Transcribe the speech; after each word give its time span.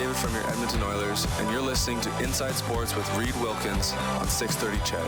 McDavid 0.00 0.16
from 0.16 0.34
your 0.34 0.46
Edmonton 0.48 0.82
Oilers, 0.82 1.26
and 1.38 1.50
you're 1.50 1.60
listening 1.60 2.00
to 2.00 2.22
Inside 2.22 2.54
Sports 2.54 2.96
with 2.96 3.06
Reed 3.16 3.34
Wilkins 3.36 3.92
on 4.18 4.26
630 4.26 4.78
Ched. 4.78 5.06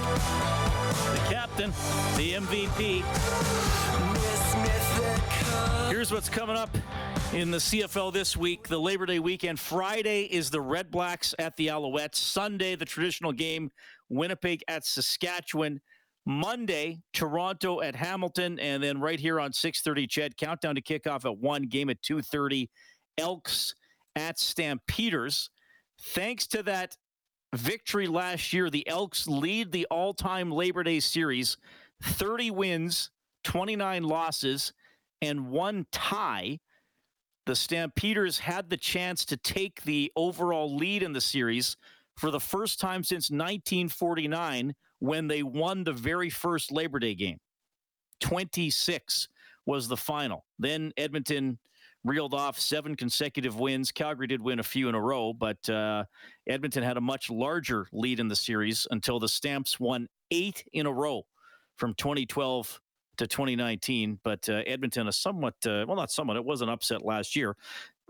The 1.14 1.34
captain, 1.34 1.70
the 2.16 2.34
MVP. 2.34 3.02
Here's 5.88 6.12
what's 6.12 6.28
coming 6.28 6.56
up 6.56 6.76
in 7.32 7.50
the 7.50 7.56
CFL 7.56 8.12
this 8.12 8.36
week, 8.36 8.68
the 8.68 8.78
Labor 8.78 9.06
Day 9.06 9.18
weekend. 9.18 9.58
Friday 9.58 10.24
is 10.24 10.50
the 10.50 10.60
Red 10.60 10.90
Blacks 10.90 11.34
at 11.38 11.56
the 11.56 11.68
Alouettes. 11.68 12.16
Sunday, 12.16 12.74
the 12.76 12.84
traditional 12.84 13.32
game, 13.32 13.70
Winnipeg 14.10 14.62
at 14.68 14.84
Saskatchewan. 14.84 15.80
Monday, 16.26 17.00
Toronto 17.14 17.80
at 17.80 17.96
Hamilton, 17.96 18.60
and 18.60 18.82
then 18.82 19.00
right 19.00 19.18
here 19.18 19.40
on 19.40 19.52
6:30, 19.52 20.06
Ched 20.06 20.36
countdown 20.36 20.74
to 20.74 20.82
kickoff 20.82 21.24
at 21.24 21.38
one 21.38 21.62
game 21.62 21.88
at 21.88 22.02
2:30. 22.02 22.68
Elks 23.18 23.74
at 24.16 24.38
Stampeders. 24.38 25.50
Thanks 26.00 26.46
to 26.48 26.62
that 26.64 26.96
victory 27.54 28.06
last 28.06 28.52
year, 28.52 28.70
the 28.70 28.86
Elks 28.88 29.26
lead 29.26 29.72
the 29.72 29.86
all-time 29.90 30.50
Labor 30.50 30.82
Day 30.82 31.00
series, 31.00 31.56
30 32.02 32.50
wins, 32.50 33.10
29 33.44 34.04
losses, 34.04 34.72
and 35.20 35.48
one 35.48 35.86
tie. 35.92 36.58
The 37.46 37.56
Stampeders 37.56 38.38
had 38.38 38.70
the 38.70 38.76
chance 38.76 39.24
to 39.26 39.36
take 39.36 39.82
the 39.82 40.12
overall 40.16 40.74
lead 40.76 41.02
in 41.02 41.12
the 41.12 41.20
series 41.20 41.76
for 42.16 42.30
the 42.30 42.40
first 42.40 42.80
time 42.80 43.02
since 43.02 43.30
1949 43.30 44.74
when 45.00 45.26
they 45.26 45.42
won 45.42 45.82
the 45.82 45.92
very 45.92 46.30
first 46.30 46.70
Labor 46.70 46.98
Day 46.98 47.14
game. 47.14 47.38
26 48.20 49.28
was 49.66 49.88
the 49.88 49.96
final. 49.96 50.44
Then 50.58 50.92
Edmonton 50.96 51.58
reeled 52.04 52.34
off 52.34 52.58
seven 52.58 52.96
consecutive 52.96 53.58
wins. 53.58 53.92
Calgary 53.92 54.26
did 54.26 54.42
win 54.42 54.58
a 54.58 54.62
few 54.62 54.88
in 54.88 54.94
a 54.94 55.00
row, 55.00 55.32
but 55.32 55.68
uh, 55.68 56.04
Edmonton 56.48 56.82
had 56.82 56.96
a 56.96 57.00
much 57.00 57.30
larger 57.30 57.86
lead 57.92 58.20
in 58.20 58.28
the 58.28 58.36
series 58.36 58.86
until 58.90 59.18
the 59.18 59.28
Stamps 59.28 59.78
won 59.78 60.08
eight 60.30 60.64
in 60.72 60.86
a 60.86 60.92
row 60.92 61.22
from 61.76 61.94
2012 61.94 62.80
to 63.18 63.26
2019. 63.26 64.18
But 64.24 64.48
uh, 64.48 64.62
Edmonton, 64.66 65.08
a 65.08 65.12
somewhat, 65.12 65.54
uh, 65.66 65.84
well, 65.86 65.96
not 65.96 66.10
somewhat, 66.10 66.36
it 66.36 66.44
was 66.44 66.62
an 66.62 66.68
upset 66.68 67.04
last 67.04 67.36
year. 67.36 67.56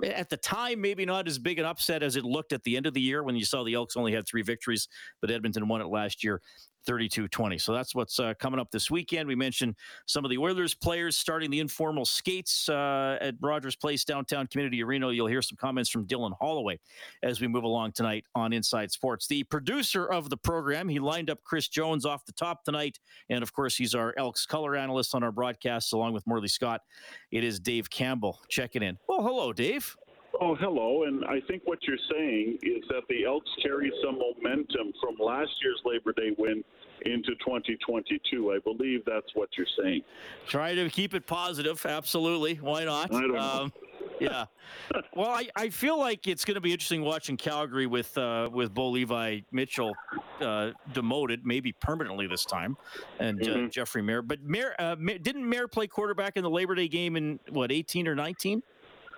At 0.05 0.31
the 0.31 0.39
time, 0.39 0.81
maybe 0.81 1.05
not 1.05 1.29
as 1.29 1.39
big 1.39 1.59
an 1.59 1.65
upset 1.65 2.03
as 2.03 2.17
it 2.17 2.25
looked 2.25 2.53
at 2.53 2.63
the 2.65 2.77
end 2.77 2.87
of 2.87 2.95
the 2.95 3.01
year 3.01 3.23
when 3.23 3.37
you 3.37 3.45
saw 3.45 3.63
the 3.63 3.75
Elks 3.75 3.97
only 3.97 4.13
had 4.13 4.27
three 4.27 4.43
victories, 4.43 4.89
but 5.21 5.31
Edmonton 5.31 5.69
won 5.69 5.81
it 5.81 5.89
last 5.89 6.25
year. 6.25 6.41
32 6.87 7.29
20. 7.29 7.59
So 7.59 7.73
that's 7.73 7.95
what's 7.95 8.19
uh, 8.19 8.35
coming 8.39 8.61
up 8.61 8.71
this 8.71 8.91
weekend. 8.91 9.29
We 9.29 9.35
mentioned 9.35 9.77
some 10.07 10.25
of 10.25 10.31
the 10.31 10.39
Oilers 10.39 10.75
players 10.75 11.17
starting 11.17 11.51
the 11.51 11.61
informal 11.61 12.05
skates 12.05 12.69
uh, 12.69 13.19
at 13.21 13.35
Rogers 13.41 13.77
Place, 13.77 14.05
downtown 14.05 14.47
community 14.47 14.83
arena. 14.83 15.11
You'll 15.13 15.27
hear 15.27 15.43
some 15.43 15.57
comments 15.57 15.91
from 15.91 16.07
Dylan 16.07 16.33
Holloway 16.41 16.79
as 17.23 17.41
we 17.41 17.49
move 17.49 17.65
along 17.65 17.93
tonight 17.93 18.25
on 18.35 18.53
Inside 18.53 18.91
Sports. 18.91 19.27
The 19.27 19.45
producer 19.45 20.07
of 20.07 20.31
the 20.31 20.37
program, 20.37 20.89
he 20.89 20.99
lined 20.99 21.31
up 21.31 21.43
Chris 21.45 21.69
Jones 21.69 22.05
off 22.05 22.25
the 22.25 22.33
top 22.33 22.65
tonight. 22.65 22.99
And 23.31 23.43
of 23.43 23.53
course, 23.53 23.77
he's 23.77 23.95
our 23.95 24.15
Elks 24.17 24.47
color 24.47 24.77
analyst 24.77 25.15
on 25.15 25.23
our 25.23 25.33
broadcasts, 25.33 25.93
along 25.93 26.13
with 26.13 26.27
Morley 26.27 26.49
Scott. 26.49 26.83
It 27.31 27.45
is 27.45 27.61
Dave 27.61 27.91
Campbell 27.91 28.41
checking 28.49 28.83
in. 28.83 28.99
Well, 29.09 29.23
hello, 29.23 29.53
Dave. 29.53 29.97
Oh, 30.41 30.55
hello. 30.55 31.05
And 31.05 31.25
I 31.25 31.41
think 31.47 31.63
what 31.65 31.79
you're 31.83 31.97
saying 32.11 32.59
is 32.63 32.85
that 32.89 33.03
the 33.09 33.25
Elks 33.25 33.51
carry 33.63 33.93
some 34.03 34.19
momentum 34.19 34.93
from 35.01 35.17
last 35.19 35.51
year's 35.63 35.81
Labor 35.85 36.13
Day 36.13 36.35
win 36.39 36.65
into 37.05 37.33
2022. 37.45 38.53
I 38.53 38.59
believe 38.59 39.05
that's 39.05 39.35
what 39.35 39.51
you're 39.57 39.67
saying. 39.83 40.03
Try 40.47 40.75
to 40.75 40.89
keep 40.89 41.15
it 41.15 41.27
positive. 41.27 41.85
Absolutely. 41.85 42.57
Why 42.57 42.85
not? 42.85 43.15
I 43.15 43.21
don't 43.21 43.33
know. 43.33 43.41
Um, 43.41 43.73
yeah. 44.21 44.45
well, 45.15 45.31
I, 45.31 45.49
I 45.57 45.69
feel 45.69 45.99
like 45.99 46.27
it's 46.27 46.45
going 46.45 46.55
to 46.55 46.61
be 46.61 46.73
interesting 46.73 47.03
watching 47.03 47.37
Calgary 47.37 47.87
with 47.87 48.17
uh, 48.17 48.49
with 48.53 48.73
Bo 48.73 48.91
Levi 48.91 49.41
Mitchell 49.51 49.95
uh, 50.41 50.71
demoted, 50.93 51.45
maybe 51.45 51.73
permanently 51.73 52.27
this 52.27 52.45
time, 52.45 52.77
and 53.19 53.43
uh, 53.43 53.47
mm-hmm. 53.47 53.69
Jeffrey 53.69 54.03
Maier. 54.03 54.27
But 54.27 54.47
Maier, 54.47 54.73
uh, 54.79 54.95
didn't 54.95 55.45
Maier 55.45 55.71
play 55.71 55.87
quarterback 55.87 56.37
in 56.37 56.43
the 56.43 56.51
Labor 56.51 56.75
Day 56.75 56.89
game 56.89 57.17
in 57.17 57.41
what 57.51 57.73
18 57.73 58.07
or 58.09 58.15
19? 58.15 58.63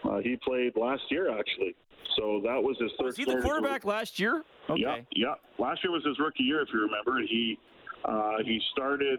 Uh, 0.04 0.19
he 0.19 0.37
played 0.37 0.76
last 0.76 1.03
year, 1.10 1.37
actually. 1.38 1.75
So 2.16 2.41
that 2.44 2.62
was 2.62 2.76
his 2.81 2.91
third. 2.98 3.06
Was 3.06 3.16
he 3.16 3.25
the 3.25 3.41
quarterback 3.41 3.84
last 3.84 4.20
year? 4.20 4.44
Okay. 4.69 4.81
Yeah, 4.81 4.97
yeah. 5.15 5.34
Last 5.59 5.82
year 5.82 5.92
was 5.92 6.04
his 6.04 6.19
rookie 6.19 6.44
year, 6.44 6.62
if 6.62 6.69
you 6.72 6.81
remember. 6.81 7.20
He 7.26 7.59
uh, 8.04 8.37
he 8.44 8.60
started 8.72 9.19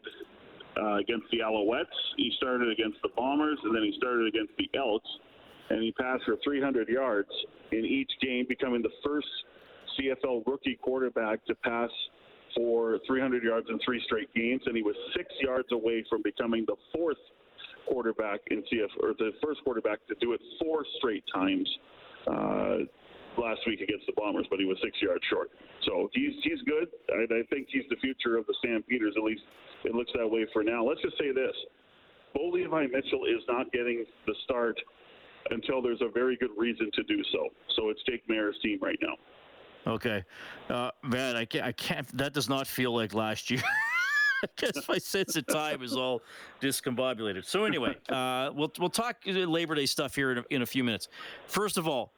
uh, 0.79 0.95
against 0.95 1.25
the 1.31 1.39
Alouettes. 1.39 1.85
He 2.17 2.31
started 2.37 2.71
against 2.71 3.01
the 3.01 3.09
Bombers, 3.17 3.57
and 3.63 3.75
then 3.75 3.83
he 3.83 3.93
started 3.97 4.27
against 4.27 4.53
the 4.57 4.69
Elks. 4.77 5.09
And 5.69 5.81
he 5.81 5.91
passed 5.93 6.23
for 6.25 6.35
300 6.43 6.87
yards 6.87 7.29
in 7.71 7.85
each 7.85 8.11
game, 8.21 8.45
becoming 8.47 8.83
the 8.83 8.93
first 9.03 9.27
CFL 9.97 10.45
rookie 10.45 10.77
quarterback 10.81 11.43
to 11.45 11.55
pass 11.55 11.89
for 12.55 12.99
300 13.07 13.43
yards 13.43 13.67
in 13.69 13.79
three 13.83 14.01
straight 14.05 14.31
games. 14.35 14.61
And 14.67 14.75
he 14.77 14.83
was 14.83 14.95
six 15.17 15.27
yards 15.41 15.71
away 15.71 16.05
from 16.07 16.21
becoming 16.21 16.65
the 16.67 16.75
fourth 16.93 17.17
quarterback 17.87 18.39
in 18.51 18.63
CF 18.63 18.89
or 19.01 19.13
the 19.17 19.31
first 19.43 19.63
quarterback 19.63 20.05
to 20.07 20.15
do 20.19 20.33
it 20.33 20.41
four 20.61 20.85
straight 20.97 21.23
times 21.33 21.69
uh, 22.27 22.77
last 23.37 23.61
week 23.67 23.81
against 23.81 24.05
the 24.05 24.13
Bombers, 24.15 24.45
but 24.49 24.59
he 24.59 24.65
was 24.65 24.77
six 24.83 24.97
yards 25.01 25.23
short. 25.29 25.51
So 25.85 26.09
he's 26.13 26.33
he's 26.43 26.61
good. 26.65 26.87
I, 27.11 27.23
I 27.23 27.43
think 27.49 27.67
he's 27.71 27.85
the 27.89 27.97
future 27.97 28.37
of 28.37 28.45
the 28.47 28.55
Stampeders. 28.59 29.13
At 29.17 29.23
least 29.23 29.41
it 29.83 29.93
looks 29.93 30.11
that 30.15 30.27
way 30.27 30.45
for 30.53 30.63
now. 30.63 30.85
Let's 30.85 31.01
just 31.01 31.17
say 31.17 31.31
this: 31.31 31.53
Bo 32.33 32.49
Levi 32.49 32.87
Mitchell 32.87 33.25
is 33.25 33.43
not 33.47 33.71
getting 33.71 34.05
the 34.25 34.35
start 34.43 34.79
until 35.51 35.81
there's 35.81 36.01
a 36.01 36.09
very 36.09 36.37
good 36.37 36.51
reason 36.57 36.89
to 36.93 37.03
do 37.03 37.23
so. 37.31 37.49
So 37.75 37.89
it's 37.89 38.01
Jake 38.09 38.23
Maier's 38.27 38.55
team 38.63 38.79
right 38.81 38.99
now. 39.01 39.15
Okay, 39.87 40.23
uh, 40.69 40.89
man, 41.03 41.35
I 41.35 41.45
can't, 41.45 41.65
I 41.65 41.71
can't. 41.71 42.17
That 42.17 42.33
does 42.33 42.49
not 42.49 42.65
feel 42.65 42.95
like 42.95 43.13
last 43.13 43.51
year. 43.51 43.61
I 44.43 44.47
guess 44.57 44.87
my 44.87 44.97
sense 44.97 45.35
of 45.35 45.45
time 45.47 45.81
is 45.81 45.93
all 45.93 46.21
discombobulated. 46.61 47.45
So 47.45 47.65
anyway, 47.65 47.95
uh, 48.09 48.51
we'll 48.53 48.71
we'll 48.79 48.89
talk 48.89 49.17
Labor 49.25 49.75
Day 49.75 49.85
stuff 49.85 50.15
here 50.15 50.31
in 50.31 50.37
a, 50.39 50.43
in 50.49 50.61
a 50.61 50.65
few 50.65 50.83
minutes. 50.83 51.07
First 51.47 51.77
of 51.77 51.87
all, 51.87 52.13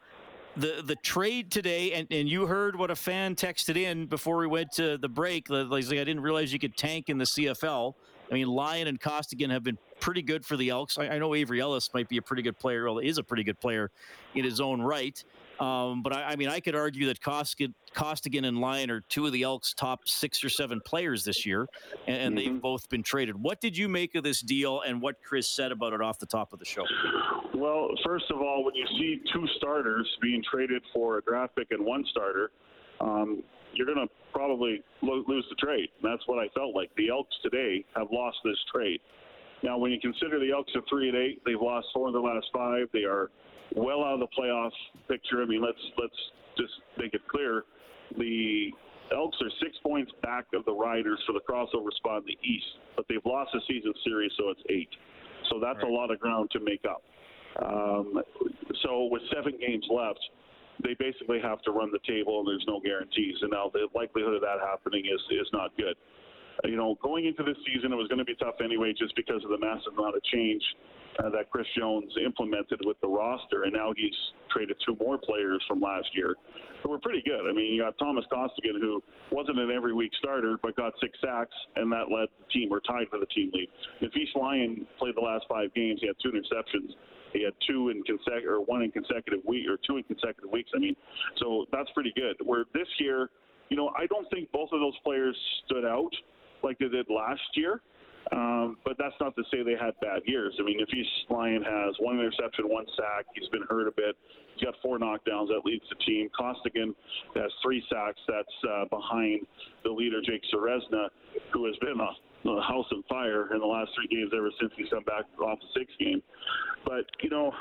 the 0.55 0.81
the 0.85 0.95
trade 0.95 1.51
today, 1.51 1.93
and, 1.93 2.07
and 2.11 2.27
you 2.27 2.45
heard 2.45 2.75
what 2.75 2.91
a 2.91 2.95
fan 2.95 3.35
texted 3.35 3.77
in 3.77 4.07
before 4.07 4.37
we 4.37 4.47
went 4.47 4.71
to 4.73 4.97
the 4.97 5.09
break. 5.09 5.49
Like, 5.49 5.85
I 5.85 5.89
didn't 5.89 6.21
realize 6.21 6.51
you 6.51 6.59
could 6.59 6.75
tank 6.75 7.09
in 7.09 7.17
the 7.17 7.25
CFL. 7.25 7.93
I 8.29 8.33
mean, 8.33 8.47
Lyon 8.47 8.87
and 8.87 8.99
Costigan 8.99 9.49
have 9.49 9.63
been 9.63 9.77
pretty 9.99 10.21
good 10.21 10.45
for 10.45 10.57
the 10.57 10.69
Elks. 10.69 10.97
I, 10.97 11.07
I 11.07 11.19
know 11.19 11.33
Avery 11.33 11.61
Ellis 11.61 11.93
might 11.93 12.09
be 12.09 12.17
a 12.17 12.21
pretty 12.21 12.41
good 12.41 12.59
player, 12.59 12.85
well, 12.85 12.99
is 12.99 13.17
a 13.17 13.23
pretty 13.23 13.43
good 13.43 13.59
player 13.59 13.89
in 14.35 14.43
his 14.43 14.59
own 14.59 14.81
right. 14.81 15.23
Um, 15.59 16.03
but 16.03 16.13
I, 16.13 16.23
I, 16.23 16.35
mean, 16.35 16.49
I 16.49 16.59
could 16.59 16.75
argue 16.75 17.07
that 17.07 17.21
Costigan, 17.21 17.73
Costigan 17.93 18.45
and 18.45 18.59
Lyon 18.59 18.91
are 18.91 19.01
two 19.01 19.25
of 19.25 19.31
the 19.31 19.43
Elks' 19.43 19.73
top 19.73 20.07
six 20.07 20.43
or 20.43 20.49
seven 20.49 20.79
players 20.85 21.23
this 21.23 21.45
year, 21.45 21.67
and, 22.05 22.17
and 22.17 22.37
mm-hmm. 22.37 22.53
they've 22.53 22.61
both 22.61 22.87
been 22.89 23.03
traded. 23.03 23.41
What 23.41 23.59
did 23.59 23.77
you 23.77 23.89
make 23.89 24.15
of 24.15 24.23
this 24.23 24.41
deal, 24.41 24.81
and 24.81 25.01
what 25.01 25.15
Chris 25.23 25.49
said 25.49 25.71
about 25.71 25.93
it 25.93 26.01
off 26.01 26.19
the 26.19 26.25
top 26.25 26.53
of 26.53 26.59
the 26.59 26.65
show? 26.65 26.85
Well, 27.55 27.89
first 28.05 28.25
of 28.29 28.39
all, 28.39 28.63
when 28.63 28.75
you 28.75 28.85
see 28.99 29.21
two 29.33 29.47
starters 29.57 30.07
being 30.21 30.43
traded 30.51 30.83
for 30.93 31.17
a 31.17 31.21
draft 31.23 31.55
pick 31.55 31.67
and 31.71 31.83
one 31.83 32.05
starter, 32.11 32.51
um, 33.01 33.43
you're 33.73 33.87
going 33.87 34.07
to 34.07 34.13
probably 34.33 34.83
lo- 35.01 35.23
lose 35.27 35.45
the 35.49 35.55
trade. 35.55 35.89
That's 36.03 36.21
what 36.27 36.39
I 36.39 36.47
felt 36.55 36.75
like. 36.75 36.91
The 36.97 37.09
Elks 37.09 37.35
today 37.43 37.83
have 37.95 38.07
lost 38.11 38.37
this 38.43 38.57
trade. 38.73 38.99
Now, 39.63 39.77
when 39.77 39.91
you 39.91 39.99
consider 39.99 40.39
the 40.39 40.51
Elks 40.51 40.71
are 40.75 40.81
three 40.89 41.09
and 41.09 41.17
eight, 41.17 41.41
they've 41.45 41.59
lost 41.59 41.87
four 41.93 42.07
of 42.07 42.13
the 42.13 42.19
last 42.19 42.45
five. 42.53 42.87
They 42.93 43.03
are 43.03 43.29
well 43.75 44.03
out 44.03 44.13
of 44.13 44.19
the 44.19 44.27
playoff 44.37 44.71
picture. 45.07 45.41
I 45.41 45.45
mean, 45.45 45.61
let's 45.61 45.81
let's 45.97 46.15
just 46.57 46.73
make 46.97 47.13
it 47.13 47.21
clear: 47.27 47.63
the 48.17 48.71
Elks 49.13 49.37
are 49.41 49.49
six 49.61 49.77
points 49.83 50.11
back 50.21 50.45
of 50.53 50.65
the 50.65 50.73
Riders 50.73 51.19
for 51.25 51.33
the 51.33 51.41
crossover 51.47 51.91
spot 51.95 52.21
in 52.21 52.27
the 52.27 52.47
East, 52.47 52.65
but 52.95 53.05
they've 53.09 53.25
lost 53.25 53.51
the 53.53 53.61
season 53.67 53.93
series, 54.03 54.31
so 54.37 54.49
it's 54.49 54.61
eight. 54.69 54.89
So 55.49 55.59
that's 55.59 55.81
right. 55.81 55.91
a 55.91 55.93
lot 55.93 56.11
of 56.11 56.19
ground 56.19 56.51
to 56.51 56.59
make 56.59 56.83
up. 56.85 57.01
Um, 57.63 58.21
so 58.83 59.07
with 59.09 59.21
seven 59.33 59.53
games 59.59 59.85
left, 59.89 60.19
they 60.83 60.93
basically 60.99 61.39
have 61.41 61.61
to 61.63 61.71
run 61.71 61.89
the 61.91 62.03
table, 62.07 62.39
and 62.39 62.47
there's 62.47 62.65
no 62.67 62.79
guarantees. 62.79 63.35
And 63.41 63.51
now 63.51 63.71
the 63.73 63.87
likelihood 63.95 64.35
of 64.35 64.41
that 64.41 64.59
happening 64.61 65.05
is 65.05 65.21
is 65.31 65.47
not 65.53 65.75
good. 65.77 65.95
You 66.65 66.75
know, 66.75 66.97
going 67.01 67.25
into 67.25 67.43
this 67.43 67.57
season, 67.65 67.93
it 67.93 67.95
was 67.95 68.07
going 68.07 68.19
to 68.19 68.25
be 68.25 68.35
tough 68.35 68.55
anyway, 68.63 68.93
just 68.97 69.15
because 69.15 69.43
of 69.43 69.49
the 69.49 69.59
massive 69.59 69.93
amount 69.97 70.15
of 70.15 70.23
change 70.23 70.63
uh, 71.19 71.29
that 71.29 71.49
Chris 71.49 71.67
Jones 71.77 72.11
implemented 72.23 72.81
with 72.83 72.99
the 73.01 73.07
roster, 73.07 73.63
and 73.63 73.73
now 73.73 73.93
he's 73.95 74.13
traded 74.51 74.75
two 74.85 74.95
more 74.99 75.17
players 75.17 75.63
from 75.67 75.81
last 75.81 76.07
year 76.13 76.35
who 76.83 76.89
were 76.89 76.99
pretty 76.99 77.21
good. 77.25 77.49
I 77.49 77.53
mean, 77.53 77.73
you 77.73 77.81
got 77.81 77.97
Thomas 77.97 78.25
Costigan, 78.31 78.79
who 78.79 79.01
wasn't 79.31 79.59
an 79.59 79.71
every 79.71 79.93
week 79.93 80.11
starter, 80.19 80.57
but 80.61 80.75
got 80.75 80.93
six 81.01 81.17
sacks, 81.23 81.55
and 81.75 81.91
that 81.91 82.09
led 82.13 82.29
the 82.39 82.45
team 82.51 82.71
or 82.71 82.79
tied 82.81 83.07
for 83.09 83.19
the 83.19 83.25
team 83.27 83.51
lead. 83.53 83.69
Nafees 84.01 84.33
Lyon 84.35 84.85
played 84.99 85.15
the 85.15 85.21
last 85.21 85.45
five 85.49 85.73
games. 85.73 85.99
He 86.01 86.07
had 86.07 86.15
two 86.21 86.31
interceptions. 86.31 86.93
He 87.33 87.43
had 87.43 87.53
two 87.67 87.89
in 87.89 88.03
consecutive, 88.03 88.49
or 88.49 88.61
one 88.61 88.83
in 88.83 88.91
consecutive 88.91 89.41
week, 89.45 89.67
or 89.69 89.77
two 89.85 89.97
in 89.97 90.03
consecutive 90.03 90.51
weeks. 90.51 90.71
I 90.75 90.79
mean, 90.79 90.95
so 91.37 91.65
that's 91.71 91.89
pretty 91.91 92.13
good. 92.15 92.35
Where 92.43 92.65
this 92.73 92.87
year, 92.99 93.29
you 93.69 93.77
know, 93.77 93.91
I 93.97 94.07
don't 94.07 94.29
think 94.29 94.51
both 94.51 94.69
of 94.71 94.79
those 94.79 94.97
players 95.03 95.37
stood 95.65 95.85
out 95.85 96.11
like 96.63 96.77
they 96.79 96.87
did 96.87 97.07
last 97.09 97.41
year. 97.55 97.81
Um, 98.33 98.75
but 98.83 98.97
that's 98.99 99.15
not 99.21 99.35
to 99.37 99.43
say 99.49 99.63
they 99.63 99.79
had 99.79 99.95
bad 100.01 100.21
years. 100.25 100.53
I 100.59 100.63
mean, 100.63 100.79
Nafees 100.79 101.07
Lyon 101.29 101.63
has 101.63 101.95
one 101.99 102.19
interception, 102.19 102.67
one 102.67 102.85
sack, 102.97 103.25
he's 103.33 103.47
been 103.49 103.63
hurt 103.69 103.87
a 103.87 103.91
bit. 103.91 104.15
He's 104.55 104.65
got 104.65 104.75
four 104.81 104.99
knockdowns. 104.99 105.47
That 105.47 105.61
leads 105.63 105.85
the 105.87 105.95
team. 106.03 106.29
Costigan 106.37 106.93
has 107.35 107.51
three 107.63 107.81
sacks. 107.89 108.19
That's 108.27 108.57
uh, 108.69 108.85
behind 108.89 109.47
the 109.85 109.91
leader, 109.91 110.19
Jake 110.21 110.41
Ceresna, 110.53 111.07
who 111.53 111.65
has 111.67 111.75
been 111.77 111.95
a, 112.01 112.49
a 112.49 112.61
house 112.61 112.87
of 112.91 113.05
fire 113.07 113.53
in 113.53 113.59
the 113.59 113.65
last 113.65 113.91
three 113.95 114.07
games 114.07 114.31
ever 114.35 114.51
since 114.59 114.73
he's 114.75 114.89
come 114.89 115.03
back 115.03 115.23
off 115.39 115.59
the 115.59 115.79
sixth 115.79 115.97
game. 115.97 116.21
But, 116.83 117.05
you 117.21 117.29
know, 117.29 117.53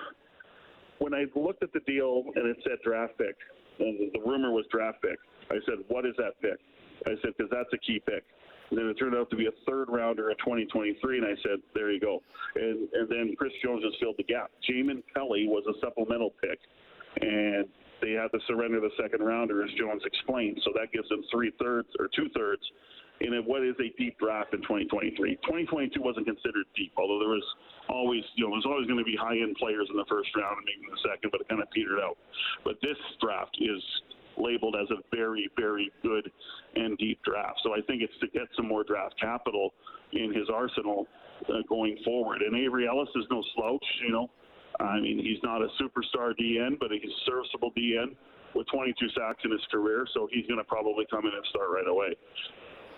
when 0.99 1.15
I 1.15 1.27
looked 1.37 1.63
at 1.63 1.73
the 1.73 1.81
deal 1.87 2.25
and 2.35 2.49
it 2.49 2.57
said 2.65 2.79
draft 2.83 3.19
pick, 3.19 3.37
and 3.79 4.11
the 4.13 4.21
rumor 4.27 4.51
was 4.51 4.65
draft 4.73 5.01
pick, 5.03 5.19
I 5.51 5.61
said, 5.67 5.85
what 5.89 6.07
is 6.07 6.15
that 6.17 6.41
pick? 6.41 6.59
I 7.07 7.11
said, 7.23 7.35
because 7.37 7.53
that's 7.53 7.73
a 7.73 7.79
key 7.79 8.01
pick. 8.05 8.25
And 8.71 8.79
then 8.79 8.87
it 8.87 8.95
turned 8.95 9.15
out 9.15 9.31
to 9.31 9.37
be 9.37 9.47
a 9.47 9.55
third 9.67 9.89
rounder 9.89 10.31
in 10.31 10.37
2023, 10.39 11.19
and 11.19 11.27
I 11.27 11.35
said, 11.43 11.63
there 11.75 11.93
you 11.93 12.01
go. 12.01 12.21
And, 12.55 12.89
and 12.93 13.09
then 13.09 13.35
Chris 13.39 13.53
Jones 13.63 13.85
has 13.85 13.93
filled 14.01 14.17
the 14.19 14.25
gap. 14.25 14.51
Jamin 14.69 15.03
Pelly 15.15 15.47
was 15.47 15.65
a 15.71 15.79
supplemental 15.81 16.35
pick, 16.41 16.59
and 17.21 17.67
they 18.03 18.13
had 18.13 18.29
to 18.33 18.41
surrender 18.47 18.81
the 18.81 18.91
second 19.01 19.25
rounder, 19.25 19.63
as 19.65 19.71
Jones 19.79 20.03
explained. 20.05 20.61
So 20.65 20.73
that 20.75 20.93
gives 20.93 21.09
them 21.09 21.23
three 21.31 21.53
thirds 21.59 21.89
or 21.99 22.09
two 22.15 22.29
thirds 22.35 22.63
in 23.21 23.33
what 23.47 23.65
is 23.65 23.75
a 23.81 23.89
deep 23.97 24.19
draft 24.19 24.53
in 24.53 24.61
2023. 24.61 25.37
2022 25.41 26.03
wasn't 26.03 26.27
considered 26.27 26.67
deep, 26.77 26.93
although 26.99 27.19
there 27.19 27.33
was 27.33 27.45
always, 27.89 28.23
you 28.35 28.45
know, 28.45 28.53
there's 28.53 28.67
always 28.67 28.87
going 28.87 28.99
to 28.99 29.09
be 29.09 29.17
high 29.17 29.39
end 29.39 29.57
players 29.57 29.89
in 29.89 29.97
the 29.97 30.05
first 30.05 30.29
round 30.37 30.59
and 30.59 30.67
maybe 30.69 30.85
in 30.85 30.93
the 30.93 31.05
second, 31.09 31.33
but 31.33 31.41
it 31.41 31.49
kind 31.49 31.62
of 31.62 31.71
petered 31.71 32.01
out. 32.01 32.19
But 32.65 32.77
this 32.83 32.99
draft 33.21 33.57
is 33.57 33.81
labeled 34.38 34.77
as 34.81 34.88
a 34.91 35.00
very, 35.15 35.49
very 35.56 35.91
good 36.03 36.31
and 36.75 36.97
deep 36.99 37.21
draft. 37.25 37.61
So 37.62 37.75
I 37.75 37.81
think 37.87 38.03
it's 38.03 38.17
to 38.21 38.29
get 38.29 38.49
some 38.56 38.69
more 38.69 38.85
draft 38.85 39.15
capital 39.21 39.73
in 40.12 40.33
his 40.33 40.49
arsenal 40.53 41.06
uh, 41.49 41.62
going 41.69 41.99
forward. 42.05 42.43
And 42.43 42.56
Avery 42.56 42.87
Ellis 42.88 43.09
is 43.17 43.25
no 43.31 43.43
slouch, 43.55 43.85
you 44.06 44.12
know. 44.12 44.31
I 44.81 45.00
mean, 45.00 45.19
he's 45.19 45.43
not 45.43 45.62
a 45.62 45.69
superstar 45.81 46.33
DN, 46.38 46.79
but 46.79 46.91
he's 46.91 47.11
a 47.11 47.31
serviceable 47.31 47.73
DN 47.73 48.15
with 48.55 48.67
22 48.69 49.09
sacks 49.17 49.41
in 49.44 49.50
his 49.50 49.65
career, 49.71 50.06
so 50.15 50.29
he's 50.31 50.47
going 50.47 50.59
to 50.59 50.65
probably 50.65 51.06
come 51.11 51.25
in 51.25 51.33
and 51.33 51.44
start 51.50 51.69
right 51.71 51.88
away. 51.88 52.17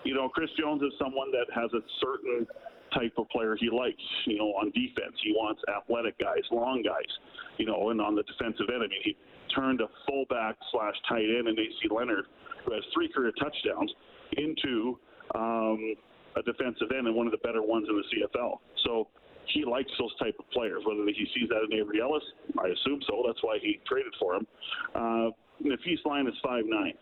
You 0.03 0.15
know, 0.15 0.29
Chris 0.29 0.49
Jones 0.59 0.81
is 0.81 0.93
someone 0.97 1.31
that 1.31 1.47
has 1.53 1.71
a 1.73 1.83
certain 1.99 2.47
type 2.93 3.13
of 3.17 3.29
player 3.29 3.55
he 3.59 3.69
likes. 3.69 4.01
You 4.25 4.37
know, 4.39 4.55
on 4.55 4.71
defense, 4.71 5.15
he 5.23 5.31
wants 5.31 5.61
athletic 5.67 6.17
guys, 6.19 6.43
long 6.51 6.81
guys. 6.81 7.11
You 7.57 7.65
know, 7.65 7.89
and 7.89 8.01
on 8.01 8.15
the 8.15 8.23
defensive 8.23 8.67
end, 8.73 8.83
I 8.83 8.87
mean, 8.87 9.03
he 9.03 9.17
turned 9.55 9.81
a 9.81 9.87
fullback 10.07 10.55
slash 10.71 10.95
tight 11.07 11.25
end 11.25 11.47
in 11.47 11.59
AC 11.59 11.89
Leonard, 11.89 12.25
who 12.65 12.73
has 12.73 12.83
three 12.93 13.09
career 13.09 13.31
touchdowns, 13.39 13.91
into 14.37 14.97
um, 15.35 15.95
a 16.35 16.41
defensive 16.43 16.91
end 16.95 17.07
and 17.07 17.15
one 17.15 17.25
of 17.25 17.31
the 17.31 17.39
better 17.39 17.61
ones 17.61 17.87
in 17.89 17.95
the 17.95 18.03
CFL. 18.03 18.59
So 18.85 19.07
he 19.53 19.65
likes 19.65 19.91
those 19.99 20.15
type 20.17 20.35
of 20.39 20.49
players. 20.51 20.83
Whether 20.85 21.03
he 21.05 21.27
sees 21.35 21.49
that 21.49 21.65
in 21.69 21.79
Avery 21.79 22.01
Ellis, 22.01 22.23
I 22.59 22.67
assume 22.67 23.01
so. 23.07 23.23
That's 23.25 23.41
why 23.41 23.57
he 23.61 23.79
traded 23.87 24.13
for 24.19 24.35
him. 24.35 24.47
Uh, 24.95 25.29
Nafees 25.63 25.99
Lyon 26.05 26.27
is 26.27 26.35
five 26.43 26.63
nine. 26.67 26.93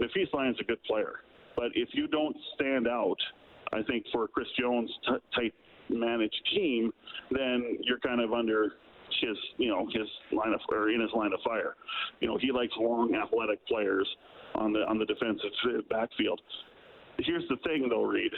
Nafees 0.00 0.32
Lyon's 0.32 0.58
a 0.60 0.64
good 0.64 0.82
player, 0.84 1.20
but 1.56 1.66
if 1.74 1.90
you 1.92 2.08
don't 2.08 2.36
stand 2.54 2.88
out, 2.88 3.16
I 3.72 3.82
think 3.82 4.04
for 4.12 4.24
a 4.24 4.28
Chris 4.28 4.48
Jones 4.58 4.90
t- 5.06 5.40
type 5.40 5.54
managed 5.88 6.40
team, 6.54 6.92
then 7.30 7.78
you're 7.82 8.00
kind 8.00 8.20
of 8.20 8.32
under 8.32 8.72
his 9.20 9.36
you 9.58 9.68
know 9.68 9.86
his 9.86 10.08
line 10.32 10.52
of 10.52 10.60
or 10.70 10.90
in 10.90 11.00
his 11.00 11.10
line 11.14 11.32
of 11.32 11.40
fire. 11.44 11.76
You 12.20 12.28
know 12.28 12.38
he 12.40 12.52
likes 12.52 12.72
long 12.78 13.14
athletic 13.14 13.66
players 13.66 14.08
on 14.54 14.72
the 14.72 14.80
on 14.80 14.98
the 14.98 15.06
defensive 15.06 15.50
backfield. 15.90 16.40
Here's 17.18 17.46
the 17.48 17.56
thing 17.64 17.88
though, 17.88 18.04
Reed. 18.04 18.32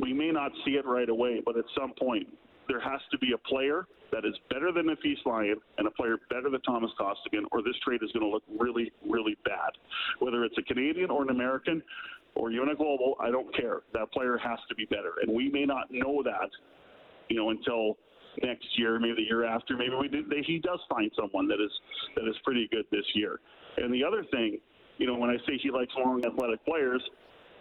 We 0.00 0.12
may 0.12 0.30
not 0.30 0.50
see 0.64 0.72
it 0.72 0.84
right 0.84 1.08
away, 1.08 1.40
but 1.44 1.56
at 1.56 1.64
some 1.78 1.92
point 1.98 2.26
there 2.68 2.80
has 2.80 3.00
to 3.10 3.18
be 3.18 3.32
a 3.32 3.38
player 3.48 3.86
that 4.12 4.24
is 4.24 4.34
better 4.48 4.72
than 4.72 4.86
Nafees 4.86 5.24
Lyon 5.24 5.56
and 5.78 5.86
a 5.86 5.90
player 5.90 6.18
better 6.28 6.50
than 6.50 6.60
Thomas 6.62 6.90
Costigan, 6.98 7.44
or 7.52 7.62
this 7.62 7.74
trade 7.84 8.00
is 8.02 8.10
going 8.12 8.24
to 8.24 8.30
look 8.30 8.42
really, 8.58 8.92
really 9.08 9.36
bad. 9.44 9.70
Whether 10.18 10.44
it's 10.44 10.56
a 10.58 10.62
Canadian 10.62 11.10
or 11.10 11.22
an 11.22 11.30
American 11.30 11.82
or 12.34 12.50
even 12.50 12.68
a 12.68 12.74
global, 12.74 13.16
I 13.20 13.30
don't 13.30 13.54
care. 13.56 13.80
That 13.92 14.10
player 14.12 14.38
has 14.38 14.58
to 14.68 14.74
be 14.74 14.84
better, 14.86 15.14
and 15.22 15.34
we 15.34 15.48
may 15.48 15.64
not 15.64 15.90
know 15.90 16.22
that, 16.24 16.50
you 17.28 17.36
know, 17.36 17.50
until 17.50 17.96
next 18.42 18.66
year, 18.78 18.98
maybe 18.98 19.14
the 19.16 19.22
year 19.22 19.44
after. 19.44 19.76
Maybe 19.76 19.94
we 19.98 20.08
did, 20.08 20.28
they, 20.28 20.42
he 20.46 20.58
does 20.58 20.80
find 20.88 21.10
someone 21.16 21.48
that 21.48 21.62
is 21.62 21.72
that 22.16 22.28
is 22.28 22.36
pretty 22.44 22.68
good 22.70 22.84
this 22.90 23.04
year. 23.14 23.40
And 23.76 23.92
the 23.92 24.04
other 24.04 24.24
thing, 24.30 24.58
you 24.98 25.06
know, 25.06 25.16
when 25.16 25.30
I 25.30 25.36
say 25.46 25.58
he 25.62 25.70
likes 25.70 25.92
long 25.96 26.22
athletic 26.24 26.64
players, 26.64 27.02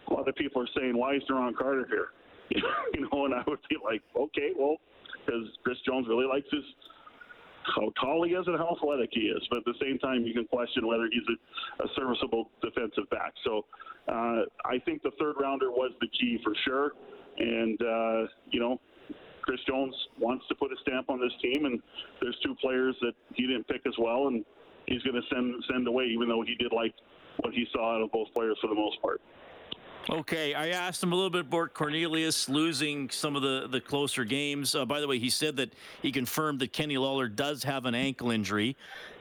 a 0.08 0.14
lot 0.14 0.28
of 0.28 0.36
people 0.36 0.62
are 0.62 0.70
saying, 0.78 0.98
why 0.98 1.16
is 1.16 1.24
Duron 1.30 1.56
Carter 1.56 1.88
here? 1.88 2.08
you 2.94 3.08
know, 3.12 3.26
and 3.26 3.34
I 3.34 3.44
would 3.48 3.60
be 3.70 3.78
like, 3.84 4.02
okay, 4.16 4.52
well, 4.58 4.78
because 5.26 5.46
Chris 5.64 5.78
Jones 5.86 6.08
really 6.08 6.26
likes 6.26 6.48
his 6.52 6.64
how 7.76 7.92
tall 8.02 8.26
he 8.26 8.32
is 8.34 8.48
and 8.48 8.58
how 8.58 8.76
athletic 8.76 9.10
he 9.14 9.22
is. 9.22 9.42
But 9.50 9.60
at 9.60 9.66
the 9.66 9.76
same 9.82 10.00
time, 10.00 10.24
you 10.24 10.34
can 10.34 10.46
question 10.46 10.88
whether 10.88 11.08
he's 11.12 11.24
a, 11.30 11.84
a 11.84 11.88
serviceable 11.96 12.50
defensive 12.62 13.10
back. 13.10 13.34
So 13.44 13.66
uh, 14.08 14.42
I 14.66 14.80
think 14.86 15.04
the 15.04 15.12
third 15.20 15.36
rounder 15.40 15.70
was 15.70 15.92
the 16.02 16.08
key 16.08 16.40
for 16.44 16.54
sure. 16.66 16.92
And, 17.38 17.80
uh, 17.82 18.28
you 18.52 18.60
know, 18.60 18.80
Chris 19.50 19.62
Jones 19.68 19.96
wants 20.20 20.46
to 20.48 20.54
put 20.54 20.72
a 20.72 20.76
stamp 20.84 21.10
on 21.10 21.20
this 21.20 21.32
team, 21.42 21.66
and 21.66 21.82
there's 22.22 22.38
two 22.46 22.54
players 22.62 22.96
that 23.02 23.14
he 23.34 23.48
didn't 23.48 23.68
pick 23.68 23.82
as 23.88 23.96
well, 23.98 24.28
and 24.28 24.46
he's 24.86 25.02
going 25.02 25.16
to 25.16 25.28
send 25.34 25.56
send 25.72 25.88
away, 25.88 26.04
even 26.04 26.30
though 26.30 26.44
he 26.44 26.54
did 26.54 26.72
like 26.72 26.94
what 27.40 27.52
he 27.52 27.66
saw 27.74 27.96
out 27.96 28.04
of 28.04 28.12
both 28.12 28.28
players 28.36 28.56
for 28.62 28.68
the 28.68 28.76
most 28.76 29.02
part. 29.02 29.20
Okay, 30.08 30.54
I 30.54 30.68
asked 30.68 31.02
him 31.02 31.14
a 31.14 31.16
little 31.16 31.32
bit 31.32 31.42
about 31.42 31.74
Cornelius 31.74 32.48
losing 32.48 33.10
some 33.10 33.36
of 33.36 33.42
the, 33.42 33.68
the 33.68 33.82
closer 33.82 34.24
games. 34.24 34.76
Uh, 34.76 34.86
by 34.86 35.02
the 35.02 35.08
way, 35.08 35.18
he 35.18 35.32
said 35.32 35.56
that 35.58 35.74
he 36.04 36.12
confirmed 36.12 36.60
that 36.60 36.72
Kenny 36.72 37.00
Lawler 37.00 37.28
does 37.28 37.64
have 37.64 37.88
an 37.88 37.96
ankle 37.96 38.30
injury. 38.30 38.78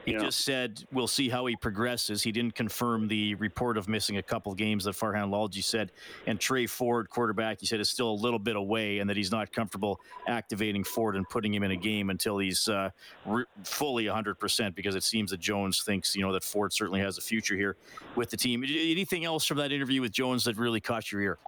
He 0.08 0.14
yeah. 0.14 0.20
just 0.20 0.40
said 0.40 0.82
we'll 0.90 1.06
see 1.06 1.28
how 1.28 1.44
he 1.44 1.54
progresses. 1.54 2.22
He 2.22 2.32
didn't 2.32 2.54
confirm 2.54 3.08
the 3.08 3.34
report 3.34 3.76
of 3.76 3.88
missing 3.88 4.16
a 4.16 4.22
couple 4.22 4.54
games 4.54 4.84
that 4.84 4.94
Farhan 4.94 5.28
Lalji 5.28 5.62
said. 5.62 5.92
And 6.26 6.40
Tre 6.40 6.66
Ford, 6.66 7.10
quarterback, 7.10 7.60
he 7.60 7.66
said 7.66 7.78
is 7.78 7.90
still 7.90 8.08
a 8.08 8.18
little 8.18 8.38
bit 8.38 8.56
away 8.56 9.00
and 9.00 9.10
that 9.10 9.18
he's 9.18 9.30
not 9.30 9.52
comfortable 9.52 10.00
activating 10.26 10.82
Ford 10.82 11.14
and 11.14 11.28
putting 11.28 11.52
him 11.52 11.62
in 11.62 11.72
a 11.72 11.76
game 11.76 12.08
until 12.08 12.38
he's 12.38 12.68
uh, 12.68 12.88
re- 13.26 13.44
fully 13.64 14.06
100% 14.06 14.74
because 14.74 14.94
it 14.94 15.02
seems 15.02 15.30
that 15.30 15.40
Jones 15.40 15.82
thinks, 15.82 16.16
you 16.16 16.22
know, 16.22 16.32
that 16.32 16.42
Ford 16.42 16.72
certainly 16.72 17.00
has 17.00 17.18
a 17.18 17.20
future 17.20 17.54
here 17.54 17.76
with 18.16 18.30
the 18.30 18.36
team. 18.38 18.64
Anything 18.64 19.26
else 19.26 19.44
from 19.44 19.58
that 19.58 19.72
interview 19.72 20.00
with 20.00 20.12
Jones 20.12 20.42
that 20.44 20.56
really 20.56 20.80
caught 20.80 21.12
your 21.12 21.20
ear? 21.20 21.38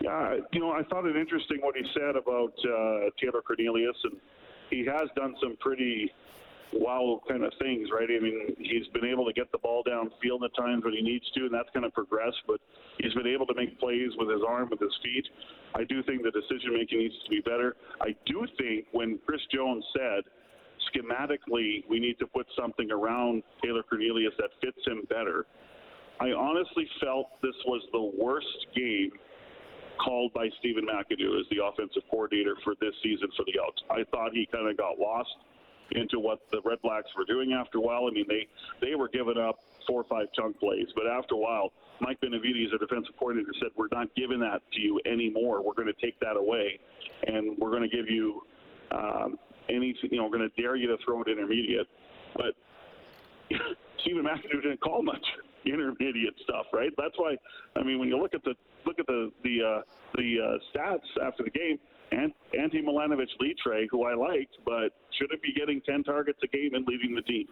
Yeah, 0.00 0.38
you 0.52 0.58
know, 0.58 0.72
I 0.72 0.82
thought 0.82 1.06
it 1.06 1.14
interesting 1.14 1.58
what 1.60 1.76
he 1.76 1.84
said 1.94 2.16
about 2.16 2.52
uh, 2.64 3.10
Taylor 3.20 3.42
Cornelius, 3.46 3.96
and 4.02 4.16
he 4.70 4.84
has 4.86 5.08
done 5.14 5.36
some 5.40 5.56
pretty 5.60 6.10
wow 6.72 7.20
kind 7.28 7.44
of 7.44 7.52
things, 7.58 7.88
right? 7.92 8.08
I 8.08 8.22
mean, 8.22 8.54
he's 8.58 8.86
been 8.92 9.04
able 9.04 9.26
to 9.26 9.32
get 9.32 9.50
the 9.52 9.58
ball 9.58 9.82
downfield 9.84 10.44
at 10.44 10.54
times 10.56 10.84
when 10.84 10.94
he 10.94 11.02
needs 11.02 11.24
to, 11.34 11.40
and 11.46 11.54
that's 11.54 11.68
kind 11.72 11.84
of 11.84 11.92
progressed. 11.92 12.38
But 12.46 12.60
he's 12.98 13.14
been 13.14 13.26
able 13.26 13.46
to 13.46 13.54
make 13.54 13.78
plays 13.78 14.10
with 14.18 14.30
his 14.30 14.42
arm, 14.46 14.68
with 14.70 14.80
his 14.80 14.94
feet. 15.02 15.26
I 15.74 15.84
do 15.84 16.02
think 16.02 16.22
the 16.22 16.30
decision 16.30 16.74
making 16.74 16.98
needs 16.98 17.14
to 17.24 17.30
be 17.30 17.40
better. 17.40 17.76
I 18.00 18.14
do 18.26 18.46
think 18.58 18.86
when 18.92 19.18
Chris 19.26 19.40
Jones 19.52 19.84
said 19.96 20.24
schematically 20.90 21.84
we 21.88 22.00
need 22.00 22.18
to 22.18 22.26
put 22.26 22.46
something 22.58 22.90
around 22.90 23.42
Taylor 23.62 23.82
Cornelius 23.82 24.32
that 24.38 24.50
fits 24.60 24.80
him 24.86 25.02
better. 25.08 25.46
I 26.20 26.32
honestly 26.32 26.86
felt 27.00 27.40
this 27.42 27.56
was 27.66 27.82
the 27.92 28.12
worst 28.22 28.66
game 28.74 29.10
called 30.02 30.32
by 30.32 30.48
Stephen 30.58 30.86
McAdoo 30.86 31.38
as 31.38 31.46
the 31.50 31.64
offensive 31.64 32.02
coordinator 32.10 32.56
for 32.64 32.74
this 32.80 32.94
season 33.02 33.28
for 33.36 33.44
the 33.44 33.60
Elks. 33.60 33.82
I 33.90 34.04
thought 34.10 34.32
he 34.32 34.48
kind 34.50 34.68
of 34.68 34.76
got 34.76 34.98
lost 34.98 35.30
into 35.92 36.20
what 36.20 36.40
the 36.50 36.60
Red 36.64 36.80
Blacks 36.82 37.08
were 37.16 37.24
doing 37.24 37.52
after 37.52 37.78
a 37.78 37.80
while. 37.80 38.06
I 38.06 38.10
mean, 38.10 38.26
they 38.28 38.46
they 38.80 38.94
were 38.94 39.08
giving 39.08 39.38
up 39.38 39.58
four 39.86 40.00
or 40.00 40.04
five 40.04 40.26
chunk 40.34 40.58
plays, 40.58 40.88
but 40.94 41.06
after 41.06 41.34
a 41.34 41.38
while, 41.38 41.72
Mike 42.00 42.20
Benevides, 42.20 42.72
a 42.74 42.78
defensive 42.78 43.14
coordinator, 43.18 43.52
said, 43.60 43.70
"We're 43.76 43.88
not 43.92 44.14
giving 44.14 44.40
that 44.40 44.62
to 44.72 44.80
you 44.80 45.00
anymore. 45.06 45.62
We're 45.62 45.74
going 45.74 45.92
to 45.92 46.00
take 46.00 46.18
that 46.20 46.36
away, 46.36 46.78
and 47.26 47.56
we're 47.58 47.70
going 47.70 47.88
to 47.88 47.94
give 47.94 48.08
you 48.08 48.42
um, 48.90 49.38
any. 49.68 49.94
You 50.02 50.18
know, 50.18 50.24
we're 50.24 50.38
going 50.38 50.50
to 50.50 50.62
dare 50.62 50.76
you 50.76 50.88
to 50.88 50.96
throw 51.04 51.22
it 51.22 51.28
intermediate." 51.28 51.86
But 52.36 52.54
Stephen 54.00 54.24
McAdoo 54.24 54.62
didn't 54.62 54.80
call 54.80 55.02
much 55.02 55.24
intermediate 55.64 56.34
stuff, 56.44 56.66
right? 56.72 56.92
That's 56.96 57.14
why. 57.16 57.36
I 57.76 57.82
mean, 57.82 57.98
when 57.98 58.08
you 58.08 58.18
look 58.18 58.34
at 58.34 58.44
the 58.44 58.54
look 58.86 58.98
at 58.98 59.06
the 59.06 59.30
the 59.42 59.62
uh, 59.62 59.82
the 60.14 60.36
uh, 60.40 60.78
stats 60.78 61.26
after 61.26 61.44
the 61.44 61.50
game, 61.50 61.78
and 62.12 62.32
Ante 62.58 62.82
Milanovic 62.82 63.28
Litre, 63.40 63.86
who 63.90 64.04
I 64.04 64.14
liked, 64.14 64.56
but 64.64 64.90
shouldn't 65.20 65.42
be 65.42 65.52
getting 65.52 65.80
10 65.82 66.04
targets 66.04 66.38
a 66.42 66.46
game 66.46 66.74
and 66.74 66.86
leading 66.86 67.14
the 67.14 67.22
team. 67.22 67.46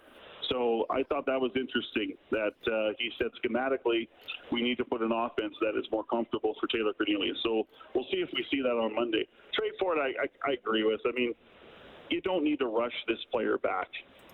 So 0.49 0.87
I 0.89 1.03
thought 1.05 1.27
that 1.27 1.39
was 1.39 1.51
interesting 1.55 2.17
that 2.31 2.57
uh, 2.67 2.95
he 2.99 3.11
said 3.19 3.29
schematically 3.45 4.09
we 4.51 4.63
need 4.63 4.79
to 4.79 4.85
put 4.85 5.03
an 5.03 5.13
offense 5.13 5.55
that 5.61 5.79
is 5.79 5.85
more 5.93 6.05
comfortable 6.05 6.55
for 6.61 6.67
Taylor 6.69 6.95
Cornelius. 6.95 7.37
So 7.43 7.67
we'll 7.95 8.07
see 8.11 8.25
if 8.25 8.31
we 8.33 8.47
see 8.51 8.63
that 8.63 8.73
on 8.73 8.95
Monday. 8.95 9.29
Tre 9.53 9.71
Ford, 9.79 9.99
I, 10.01 10.09
I, 10.25 10.51
I 10.51 10.53
agree 10.55 10.85
with. 10.85 11.01
I 11.07 11.13
mean, 11.13 11.35
you 12.09 12.23
don't 12.23 12.43
need 12.43 12.61
to 12.61 12.67
rush 12.67 12.95
this 13.07 13.19
player 13.31 13.59
back 13.59 13.89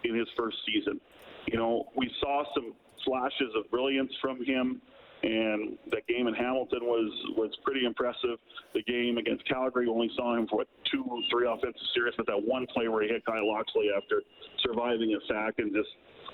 in 0.05 0.15
his 0.15 0.29
first 0.37 0.57
season. 0.67 1.01
You 1.47 1.59
know, 1.59 1.89
we 1.97 2.09
saw 2.21 2.45
some 2.55 2.75
flashes 3.05 3.51
of 3.57 3.69
brilliance 3.71 4.13
from 4.21 4.45
him 4.45 4.81
and 5.25 5.79
that 5.91 6.07
game 6.07 6.27
in 6.29 6.35
Hamilton 6.35 6.85
was 6.85 7.11
was 7.37 7.51
pretty 7.65 7.87
impressive. 7.87 8.37
The 8.75 8.83
game 8.83 9.17
against 9.17 9.49
Calgary 9.49 9.89
only 9.89 10.11
saw 10.17 10.37
him 10.37 10.47
for 10.47 10.57
what, 10.57 10.69
two, 10.93 11.05
three 11.33 11.49
offensive 11.49 11.81
series, 11.95 12.15
but 12.17 12.27
that 12.27 12.37
one 12.37 12.67
play 12.75 12.89
where 12.89 13.03
he 13.03 13.09
hit 13.09 13.25
Kai 13.25 13.41
Locksley 13.41 13.89
after 13.97 14.23
surviving 14.63 15.17
a 15.17 15.21
sack 15.27 15.55
and 15.59 15.73
just 15.73 15.89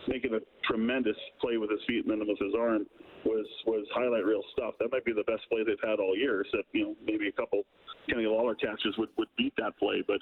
making 0.08 0.34
a 0.34 0.40
tremendous 0.66 1.16
play 1.40 1.56
with 1.56 1.70
his 1.70 1.80
feet 1.86 2.04
and 2.04 2.10
then 2.10 2.26
with 2.26 2.38
his 2.38 2.54
arm 2.58 2.86
was 3.24 3.46
was 3.66 3.86
highlight 3.94 4.24
reel 4.24 4.42
stuff. 4.52 4.74
That 4.80 4.92
might 4.92 5.04
be 5.04 5.12
the 5.12 5.24
best 5.24 5.48
play 5.48 5.62
they've 5.64 5.80
had 5.82 6.00
all 6.00 6.16
year. 6.16 6.42
Except 6.42 6.68
you 6.72 6.84
know 6.84 6.94
maybe 7.04 7.28
a 7.28 7.32
couple 7.32 7.64
Kenny 8.08 8.26
Lawler 8.26 8.54
catches 8.54 8.96
would 8.98 9.10
would 9.18 9.28
beat 9.36 9.54
that 9.58 9.78
play, 9.78 10.02
but 10.06 10.18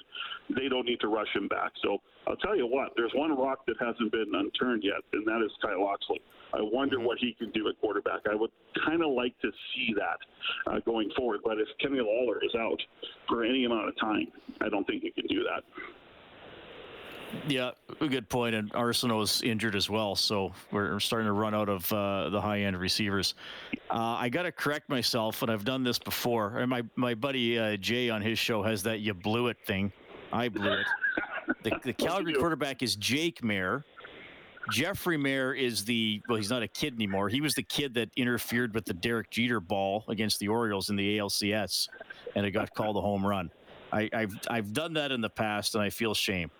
they 0.49 0.67
don't 0.67 0.85
need 0.85 0.99
to 1.01 1.07
rush 1.07 1.29
him 1.33 1.47
back. 1.47 1.71
So 1.81 1.99
I'll 2.27 2.37
tell 2.37 2.55
you 2.55 2.67
what, 2.67 2.91
there's 2.95 3.11
one 3.15 3.35
rock 3.37 3.65
that 3.67 3.75
hasn't 3.79 4.11
been 4.11 4.31
unturned 4.33 4.83
yet, 4.83 5.01
and 5.13 5.25
that 5.25 5.43
is 5.43 5.51
Kai 5.61 5.75
Locksley. 5.75 6.21
I 6.53 6.61
wonder 6.61 6.97
mm-hmm. 6.97 7.05
what 7.05 7.17
he 7.19 7.33
can 7.33 7.51
do 7.51 7.67
at 7.69 7.79
quarterback. 7.79 8.21
I 8.29 8.35
would 8.35 8.51
kind 8.85 9.03
of 9.03 9.11
like 9.11 9.39
to 9.41 9.51
see 9.73 9.93
that 9.95 10.71
uh, 10.71 10.79
going 10.85 11.09
forward. 11.15 11.41
But 11.43 11.59
if 11.59 11.67
Kenny 11.81 11.99
Lawler 12.01 12.43
is 12.43 12.53
out 12.55 12.81
for 13.27 13.43
any 13.43 13.65
amount 13.65 13.89
of 13.89 13.99
time, 13.99 14.27
I 14.61 14.69
don't 14.69 14.85
think 14.85 15.03
he 15.03 15.11
can 15.11 15.27
do 15.27 15.43
that. 15.43 15.63
Yeah, 17.47 17.71
a 18.01 18.07
good 18.07 18.29
point. 18.29 18.55
And 18.55 18.71
Arsenault 18.73 19.23
is 19.23 19.41
injured 19.41 19.75
as 19.75 19.89
well, 19.89 20.15
so 20.15 20.51
we're 20.71 20.99
starting 20.99 21.27
to 21.27 21.33
run 21.33 21.53
out 21.53 21.69
of 21.69 21.91
uh, 21.93 22.29
the 22.29 22.41
high 22.41 22.61
end 22.61 22.77
receivers. 22.77 23.35
Uh, 23.89 24.17
I 24.19 24.29
got 24.29 24.43
to 24.43 24.51
correct 24.51 24.89
myself, 24.89 25.41
and 25.41 25.51
I've 25.51 25.65
done 25.65 25.83
this 25.83 25.99
before. 25.99 26.57
And 26.57 26.69
my 26.69 26.83
my 26.95 27.13
buddy 27.13 27.57
uh, 27.57 27.77
Jay 27.77 28.09
on 28.09 28.21
his 28.21 28.39
show 28.39 28.63
has 28.63 28.83
that 28.83 28.99
"you 28.99 29.13
blew 29.13 29.47
it" 29.47 29.57
thing. 29.65 29.91
I 30.31 30.49
blew 30.49 30.71
it. 30.71 30.87
the, 31.63 31.71
the 31.83 31.93
Calgary 31.93 32.33
quarterback 32.33 32.81
is 32.81 32.95
Jake 32.95 33.41
Maier. 33.41 33.83
Jeffrey 34.71 35.17
Maier 35.17 35.59
is 35.59 35.83
the 35.85 36.21
well, 36.29 36.37
he's 36.37 36.49
not 36.49 36.63
a 36.63 36.67
kid 36.67 36.93
anymore. 36.93 37.29
He 37.29 37.41
was 37.41 37.55
the 37.55 37.63
kid 37.63 37.93
that 37.95 38.09
interfered 38.15 38.73
with 38.73 38.85
the 38.85 38.93
Derek 38.93 39.29
Jeter 39.31 39.59
ball 39.59 40.03
against 40.07 40.39
the 40.39 40.47
Orioles 40.47 40.89
in 40.89 40.95
the 40.95 41.17
ALCS, 41.17 41.89
and 42.35 42.45
it 42.45 42.51
got 42.51 42.73
called 42.73 42.97
a 42.97 43.01
home 43.01 43.25
run. 43.25 43.51
I, 43.91 44.09
have 44.13 44.33
I've 44.47 44.73
done 44.73 44.93
that 44.93 45.11
in 45.11 45.21
the 45.21 45.29
past, 45.29 45.73
and 45.75 45.83
I 45.83 45.89
feel 45.89 46.13
shame. 46.13 46.51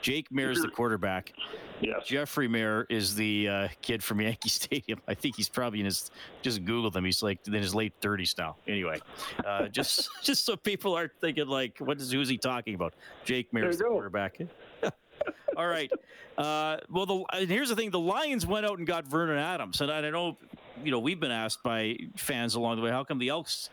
Jake 0.00 0.30
Maier 0.30 0.50
is 0.50 0.62
the 0.62 0.68
quarterback. 0.68 1.32
Yes. 1.80 2.06
Jeffrey 2.06 2.48
Maier 2.48 2.86
is 2.88 3.14
the 3.14 3.48
uh, 3.48 3.68
kid 3.82 4.02
from 4.02 4.20
Yankee 4.22 4.48
Stadium. 4.48 5.00
I 5.06 5.14
think 5.14 5.36
he's 5.36 5.48
probably 5.48 5.80
in 5.80 5.86
his 5.86 6.10
just 6.42 6.64
Google 6.64 6.90
them. 6.90 7.04
He's 7.04 7.22
like 7.22 7.46
in 7.46 7.52
his 7.54 7.74
late 7.74 7.92
thirties 8.00 8.34
now. 8.36 8.56
Anyway, 8.66 9.00
uh, 9.44 9.68
just 9.68 10.08
just 10.22 10.44
so 10.44 10.56
people 10.56 10.94
aren't 10.94 11.12
thinking 11.20 11.46
like, 11.46 11.78
what 11.78 12.00
is 12.00 12.10
who's 12.10 12.28
he 12.28 12.38
talking 12.38 12.74
about? 12.74 12.94
Jake 13.24 13.52
Maier 13.52 13.68
is 13.68 13.78
the 13.78 13.84
quarterback. 13.84 14.38
All 15.56 15.66
right. 15.66 15.90
Uh, 16.36 16.78
well, 16.88 17.06
the, 17.06 17.46
here's 17.46 17.68
the 17.68 17.76
thing: 17.76 17.90
the 17.90 17.98
Lions 17.98 18.46
went 18.46 18.64
out 18.64 18.78
and 18.78 18.86
got 18.86 19.06
Vernon 19.06 19.38
Adams, 19.38 19.80
and 19.80 19.90
I 19.90 20.00
don't 20.00 20.12
know. 20.12 20.36
You 20.84 20.92
know, 20.92 21.00
we've 21.00 21.18
been 21.18 21.32
asked 21.32 21.62
by 21.64 21.96
fans 22.16 22.54
along 22.54 22.76
the 22.76 22.82
way, 22.82 22.90
how 22.90 23.02
come 23.02 23.18
the 23.18 23.30
Elks 23.30 23.70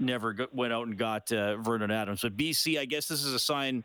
never 0.00 0.32
got, 0.32 0.52
went 0.52 0.72
out 0.72 0.88
and 0.88 0.98
got 0.98 1.30
uh, 1.30 1.56
Vernon 1.58 1.92
Adams? 1.92 2.22
But 2.22 2.36
BC, 2.36 2.80
I 2.80 2.84
guess 2.84 3.06
this 3.06 3.22
is 3.22 3.32
a 3.32 3.38
sign. 3.38 3.84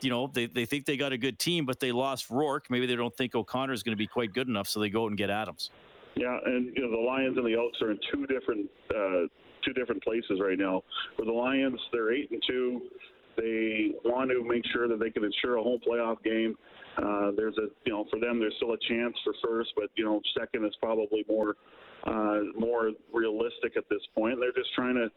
You 0.00 0.10
know, 0.10 0.26
they, 0.26 0.46
they 0.46 0.66
think 0.66 0.84
they 0.84 0.96
got 0.96 1.12
a 1.12 1.18
good 1.18 1.38
team, 1.38 1.64
but 1.64 1.80
they 1.80 1.92
lost 1.92 2.28
Rourke. 2.30 2.66
Maybe 2.68 2.86
they 2.86 2.96
don't 2.96 3.16
think 3.16 3.34
O'Connor 3.34 3.72
is 3.72 3.82
going 3.82 3.92
to 3.92 3.98
be 3.98 4.06
quite 4.06 4.34
good 4.34 4.48
enough, 4.48 4.68
so 4.68 4.80
they 4.80 4.90
go 4.90 5.04
out 5.04 5.08
and 5.08 5.16
get 5.16 5.30
Adams. 5.30 5.70
Yeah, 6.16 6.38
and 6.44 6.76
you 6.76 6.82
know 6.82 6.90
the 6.90 7.02
Lions 7.02 7.36
and 7.36 7.46
the 7.46 7.54
Elks 7.54 7.80
are 7.82 7.90
in 7.90 7.98
two 8.12 8.26
different 8.26 8.68
uh, 8.90 9.26
two 9.64 9.72
different 9.72 10.02
places 10.02 10.40
right 10.40 10.58
now. 10.58 10.82
For 11.16 11.24
the 11.24 11.32
Lions, 11.32 11.80
they're 11.92 12.12
eight 12.12 12.30
and 12.30 12.42
two. 12.46 12.82
They 13.36 13.90
want 14.04 14.30
to 14.30 14.44
make 14.44 14.62
sure 14.72 14.86
that 14.86 15.00
they 15.00 15.10
can 15.10 15.24
ensure 15.24 15.56
a 15.56 15.62
home 15.62 15.80
playoff 15.86 16.22
game. 16.22 16.54
Uh, 16.96 17.32
there's 17.36 17.56
a, 17.58 17.66
you 17.84 17.92
know, 17.92 18.04
for 18.10 18.20
them, 18.20 18.38
there's 18.38 18.54
still 18.56 18.72
a 18.72 18.78
chance 18.88 19.16
for 19.24 19.34
first, 19.42 19.72
but 19.76 19.90
you 19.96 20.04
know, 20.04 20.20
second 20.38 20.64
is 20.64 20.72
probably 20.80 21.24
more, 21.28 21.56
uh, 22.06 22.40
more 22.56 22.92
realistic 23.12 23.76
at 23.76 23.84
this 23.90 24.02
point. 24.14 24.38
They're 24.38 24.52
just 24.52 24.72
trying 24.74 24.94
to 24.94 25.10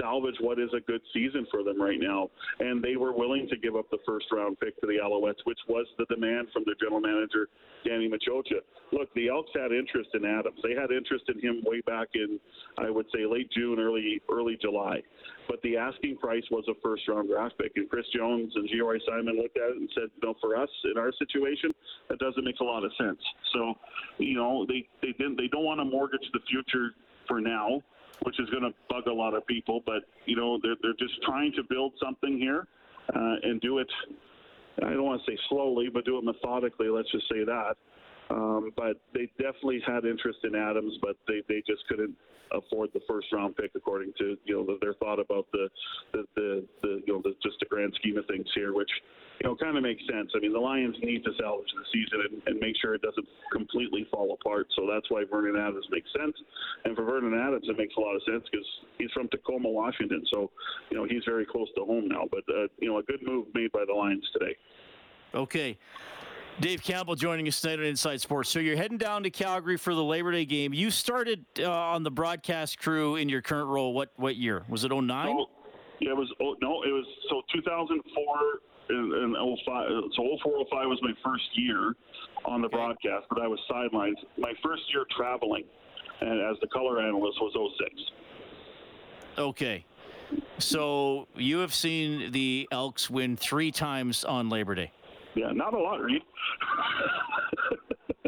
salvage 0.00 0.36
what 0.40 0.58
is 0.58 0.70
a 0.76 0.80
good 0.80 1.00
season 1.12 1.46
for 1.50 1.62
them 1.62 1.80
right 1.80 2.00
now. 2.00 2.30
And 2.60 2.82
they 2.82 2.96
were 2.96 3.12
willing 3.12 3.48
to 3.50 3.56
give 3.56 3.76
up 3.76 3.90
the 3.90 3.98
first 4.06 4.26
round 4.32 4.58
pick 4.60 4.80
to 4.80 4.86
the 4.86 4.98
Alouettes, 5.02 5.44
which 5.44 5.58
was 5.68 5.86
the 5.98 6.06
demand 6.06 6.48
from 6.52 6.64
their 6.66 6.74
general 6.80 7.00
manager, 7.00 7.48
Danny 7.84 8.08
Maciocia. 8.08 8.60
Look, 8.92 9.12
the 9.14 9.28
Elks 9.28 9.50
had 9.54 9.72
interest 9.72 10.10
in 10.14 10.24
Adams. 10.24 10.58
They 10.62 10.74
had 10.74 10.90
interest 10.90 11.24
in 11.28 11.40
him 11.40 11.62
way 11.64 11.80
back 11.80 12.08
in, 12.14 12.38
I 12.78 12.90
would 12.90 13.06
say, 13.14 13.24
late 13.24 13.50
June, 13.50 13.78
early 13.78 14.20
early 14.30 14.58
July. 14.60 15.02
But 15.48 15.60
the 15.62 15.76
asking 15.76 16.18
price 16.18 16.44
was 16.50 16.64
a 16.68 16.74
first 16.82 17.08
round 17.08 17.28
draft 17.28 17.56
pick. 17.58 17.72
And 17.76 17.88
Chris 17.88 18.06
Jones 18.14 18.52
and 18.54 18.68
Geroy 18.68 18.98
Simon 19.08 19.36
looked 19.36 19.56
at 19.56 19.70
it 19.70 19.76
and 19.76 19.88
said, 19.94 20.10
no, 20.22 20.34
for 20.40 20.56
us 20.56 20.68
in 20.84 20.98
our 20.98 21.12
situation, 21.18 21.70
that 22.08 22.18
doesn't 22.18 22.44
make 22.44 22.60
a 22.60 22.64
lot 22.64 22.84
of 22.84 22.92
sense. 22.98 23.18
So, 23.54 23.74
you 24.18 24.36
know, 24.36 24.66
they, 24.66 24.86
they 25.00 25.12
didn't 25.12 25.36
they 25.36 25.48
don't 25.48 25.64
want 25.64 25.80
to 25.80 25.84
mortgage 25.84 26.28
the 26.32 26.40
future 26.48 26.90
for 27.26 27.40
now 27.40 27.80
which 28.24 28.38
is 28.40 28.48
going 28.50 28.62
to 28.62 28.72
bug 28.88 29.06
a 29.06 29.12
lot 29.12 29.34
of 29.34 29.46
people. 29.46 29.82
But 29.84 30.02
you 30.26 30.36
know, 30.36 30.58
they're 30.62 30.76
they're 30.82 30.98
just 30.98 31.20
trying 31.22 31.52
to 31.52 31.62
build 31.68 31.92
something 32.02 32.38
here 32.38 32.66
uh, 33.14 33.34
and 33.42 33.60
do 33.60 33.78
it. 33.78 33.90
I 34.82 34.90
don't 34.90 35.04
want 35.04 35.22
to 35.24 35.30
say 35.30 35.38
slowly, 35.48 35.88
but 35.92 36.04
do 36.04 36.18
it 36.18 36.24
methodically. 36.24 36.88
Let's 36.88 37.10
just 37.10 37.28
say 37.28 37.44
that. 37.44 37.76
Um, 38.32 38.70
but 38.76 38.96
they 39.12 39.30
definitely 39.38 39.82
had 39.86 40.04
interest 40.04 40.38
in 40.44 40.54
Adams, 40.54 40.94
but 41.02 41.16
they, 41.28 41.42
they 41.48 41.62
just 41.66 41.86
couldn't 41.88 42.16
afford 42.52 42.90
the 42.92 43.00
first 43.08 43.26
round 43.32 43.56
pick 43.56 43.70
according 43.74 44.12
to 44.18 44.36
you 44.44 44.54
know 44.54 44.76
their 44.82 44.92
thought 44.94 45.18
about 45.18 45.46
the 45.52 45.68
the, 46.12 46.24
the, 46.34 46.64
the 46.82 47.02
you 47.06 47.14
know 47.14 47.22
the, 47.22 47.34
just 47.42 47.58
the 47.60 47.66
grand 47.66 47.92
scheme 47.98 48.16
of 48.16 48.26
things 48.26 48.46
here, 48.54 48.74
which 48.74 48.90
you 49.42 49.48
know, 49.48 49.56
kind 49.56 49.76
of 49.76 49.82
makes 49.82 50.02
sense. 50.10 50.30
I 50.36 50.38
mean, 50.38 50.52
the 50.52 50.60
Lions 50.60 50.94
need 51.02 51.24
to 51.24 51.30
salvage 51.40 51.68
the 51.74 51.84
season 51.92 52.20
and, 52.30 52.42
and, 52.46 52.60
make 52.60 52.76
sure 52.80 52.94
it 52.94 53.02
doesn't 53.02 53.26
completely 53.50 54.06
fall 54.12 54.38
apart. 54.40 54.68
So 54.76 54.86
that's 54.88 55.10
why 55.10 55.24
Vernon 55.28 55.60
Adams 55.60 55.86
makes 55.90 56.08
sense. 56.16 56.36
And 56.84 56.94
for 56.94 57.04
Vernon 57.04 57.34
Adams, 57.34 57.64
it 57.68 57.76
makes 57.76 57.94
a 57.96 58.00
lot 58.00 58.14
of 58.14 58.22
sense 58.22 58.44
because 58.50 58.66
he's 58.98 59.10
from 59.10 59.28
Tacoma, 59.28 59.68
Washington. 59.68 60.22
So, 60.32 60.50
you 60.90 60.96
know, 60.96 61.04
he's 61.04 61.22
very 61.26 61.44
close 61.44 61.66
to 61.76 61.84
home 61.84 62.06
now. 62.06 62.28
But, 62.30 62.44
uh, 62.48 62.68
you 62.78 62.88
know, 62.88 62.98
a 62.98 63.02
good 63.02 63.20
move 63.26 63.46
made 63.52 63.72
by 63.72 63.84
the 63.84 63.92
Lions 63.92 64.24
today. 64.32 64.56
Okay. 65.34 65.76
Dave 66.60 66.82
Campbell 66.82 67.14
joining 67.14 67.48
us 67.48 67.60
tonight 67.60 67.80
on 67.80 67.86
Inside 67.86 68.20
Sports. 68.20 68.50
So 68.50 68.58
you're 68.58 68.76
heading 68.76 68.98
down 68.98 69.22
to 69.22 69.30
Calgary 69.30 69.76
for 69.76 69.94
the 69.94 70.04
Labor 70.04 70.32
Day 70.32 70.44
game. 70.44 70.72
You 70.72 70.90
started 70.90 71.44
uh, 71.58 71.70
on 71.70 72.02
the 72.02 72.10
broadcast 72.10 72.78
crew 72.78 73.16
in 73.16 73.28
your 73.28 73.42
current 73.42 73.68
role. 73.68 73.92
What 73.94 74.12
what 74.16 74.36
year 74.36 74.64
was 74.68 74.84
it? 74.84 74.92
09? 74.92 75.06
No, 75.06 75.46
yeah, 76.00 76.10
it 76.10 76.16
was. 76.16 76.32
Oh, 76.40 76.54
no, 76.60 76.82
it 76.82 76.92
was 76.92 77.06
so 77.30 77.42
2004 77.54 78.60
in, 78.90 78.96
in 78.96 79.56
05. 79.66 79.90
So 80.14 80.38
04, 80.42 80.66
05 80.70 80.88
was 80.88 80.98
my 81.02 81.12
first 81.24 81.44
year 81.54 81.94
on 82.44 82.60
the 82.60 82.68
broadcast, 82.68 83.26
but 83.28 83.40
I 83.40 83.46
was 83.46 83.58
sidelined. 83.70 84.14
My 84.36 84.52
first 84.62 84.82
year 84.92 85.04
traveling 85.16 85.64
and 86.20 86.40
as 86.40 86.56
the 86.60 86.68
color 86.68 87.00
analyst 87.00 87.38
was 87.40 87.52
06. 87.78 88.00
Okay. 89.38 89.84
So 90.58 91.26
you 91.34 91.58
have 91.58 91.74
seen 91.74 92.30
the 92.32 92.68
Elks 92.70 93.10
win 93.10 93.36
three 93.36 93.70
times 93.70 94.24
on 94.24 94.48
Labor 94.48 94.74
Day. 94.74 94.92
Yeah, 95.34 95.52
not 95.52 95.74
a 95.74 95.78
lot, 95.78 96.00
Reed. 96.00 96.22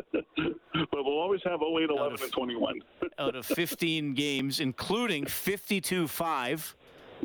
but 0.15 1.05
we'll 1.05 1.19
always 1.19 1.41
have 1.45 1.61
08, 1.61 1.91
11, 1.91 2.15
of, 2.15 2.23
and 2.23 2.33
21. 2.33 2.81
out 3.19 3.37
of 3.37 3.47
15 3.47 4.15
games, 4.15 4.61
including 4.61 5.27
52 5.27 6.09
5 6.09 6.77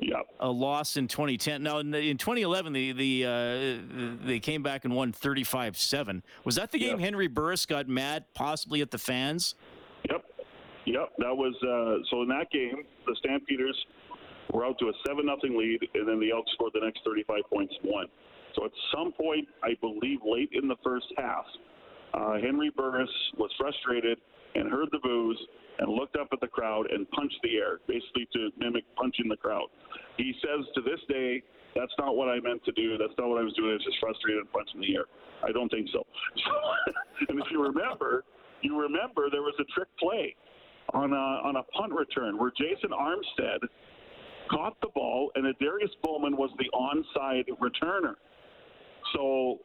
Yep. 0.01 0.27
A 0.39 0.49
loss 0.49 0.97
in 0.97 1.07
2010. 1.07 1.63
Now 1.63 1.79
in, 1.79 1.91
the, 1.91 1.99
in 1.99 2.17
2011, 2.17 2.73
the 2.73 2.91
the 2.93 3.25
uh, 3.25 4.25
they 4.25 4.39
came 4.39 4.63
back 4.63 4.85
and 4.85 4.95
won 4.95 5.11
35-7. 5.11 6.21
Was 6.45 6.55
that 6.55 6.71
the 6.71 6.79
game 6.79 6.91
yep. 6.91 6.99
Henry 6.99 7.27
Burris 7.27 7.65
got 7.65 7.87
mad 7.87 8.25
possibly 8.33 8.81
at 8.81 8.91
the 8.91 8.97
fans? 8.97 9.55
Yep. 10.09 10.23
Yep. 10.85 11.09
That 11.17 11.35
was 11.35 11.53
uh, 11.63 12.03
so. 12.09 12.21
In 12.21 12.29
that 12.29 12.49
game, 12.51 12.83
the 13.05 13.15
Stampeders 13.19 13.75
were 14.53 14.65
out 14.65 14.77
to 14.79 14.85
a 14.85 14.93
seven 15.05 15.25
nothing 15.25 15.57
lead, 15.57 15.79
and 15.93 16.07
then 16.07 16.19
the 16.19 16.31
Elks 16.31 16.51
scored 16.53 16.71
the 16.73 16.81
next 16.83 17.01
35 17.05 17.41
points, 17.51 17.73
won. 17.83 18.05
So 18.55 18.65
at 18.65 18.71
some 18.93 19.11
point, 19.11 19.47
I 19.63 19.75
believe 19.81 20.19
late 20.25 20.49
in 20.53 20.67
the 20.67 20.75
first 20.83 21.07
half, 21.17 21.45
uh, 22.13 22.33
Henry 22.41 22.71
Burris 22.75 23.09
was 23.37 23.51
frustrated 23.57 24.17
and 24.55 24.71
heard 24.71 24.89
the 24.91 24.99
boos 24.99 25.39
and 25.79 25.89
looked 25.89 26.17
up 26.17 26.27
at 26.33 26.41
the 26.41 26.47
crowd 26.47 26.91
and 26.91 27.09
punched 27.11 27.37
the 27.43 27.55
air, 27.55 27.79
basically 27.87 28.27
to 28.33 28.49
mimic 28.57 28.83
punching 28.95 29.29
the 29.29 29.37
crowd. 29.37 29.67
He 30.17 30.33
says 30.41 30.65
to 30.75 30.81
this 30.81 30.99
day, 31.07 31.43
that's 31.75 31.93
not 31.97 32.15
what 32.15 32.27
I 32.27 32.39
meant 32.39 32.63
to 32.65 32.71
do. 32.73 32.97
That's 32.97 33.13
not 33.17 33.29
what 33.29 33.39
I 33.39 33.43
was 33.43 33.53
doing. 33.53 33.71
I 33.71 33.73
was 33.73 33.83
just 33.85 33.99
frustrated 33.99 34.41
and 34.41 34.51
punching 34.51 34.81
the 34.81 34.95
air. 34.95 35.05
I 35.43 35.51
don't 35.51 35.69
think 35.69 35.87
so. 35.93 36.03
and 37.29 37.39
if 37.39 37.45
you 37.51 37.61
remember, 37.63 38.25
you 38.61 38.79
remember 38.79 39.29
there 39.29 39.43
was 39.43 39.55
a 39.59 39.67
trick 39.71 39.87
play 39.99 40.35
on 40.93 41.13
a, 41.13 41.25
on 41.47 41.55
a 41.57 41.63
punt 41.77 41.93
return 41.93 42.37
where 42.37 42.51
Jason 42.57 42.89
Armstead 42.89 43.59
caught 44.49 44.75
the 44.81 44.89
ball 44.95 45.31
and 45.35 45.45
Darius 45.59 45.91
Bowman 46.03 46.35
was 46.35 46.49
the 46.57 46.65
onside 46.73 47.45
returner. 47.61 48.15
So 49.13 49.59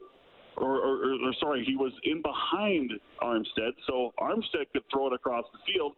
or, 0.57 0.77
or, 0.77 1.13
or, 1.15 1.33
sorry, 1.39 1.65
he 1.65 1.75
was 1.75 1.91
in 2.03 2.21
behind 2.21 2.91
Armstead, 3.21 3.71
so 3.87 4.13
Armstead 4.19 4.71
could 4.71 4.83
throw 4.91 5.07
it 5.07 5.13
across 5.13 5.43
the 5.51 5.59
field. 5.67 5.93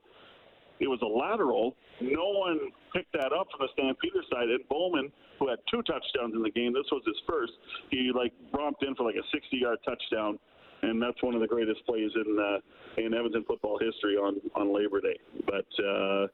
It 0.80 0.88
was 0.88 1.00
a 1.02 1.06
lateral. 1.06 1.76
No 2.02 2.30
one 2.30 2.60
picked 2.94 3.14
that 3.14 3.34
up 3.34 3.48
from 3.52 3.66
the 3.66 3.70
Stampeder 3.74 4.24
side, 4.32 4.50
and 4.50 4.68
Bowman, 4.70 5.12
who 5.40 5.50
had 5.50 5.60
two 5.70 5.82
touchdowns 5.84 6.34
in 6.34 6.42
the 6.42 6.50
game, 6.50 6.74
this 6.74 6.90
was 6.92 7.04
his 7.06 7.18
first. 7.28 7.54
He 7.90 8.12
like 8.14 8.34
romped 8.54 8.84
in 8.84 8.96
for 8.96 9.04
like 9.04 9.16
a 9.16 9.26
60-yard 9.36 9.80
touchdown 9.86 10.40
and 10.82 11.02
that's 11.02 11.22
one 11.22 11.34
of 11.36 11.42
the 11.42 11.48
greatest 11.48 11.86
plays 11.86 12.12
in 12.16 12.40
uh, 12.40 13.02
in 13.02 13.14
Edmonton 13.14 13.44
football 13.48 13.80
history 13.80 14.16
on 14.16 14.40
on 14.56 14.74
Labor 14.74 15.02
Day. 15.02 15.18
But 15.46 15.68
uh, 15.84 16.28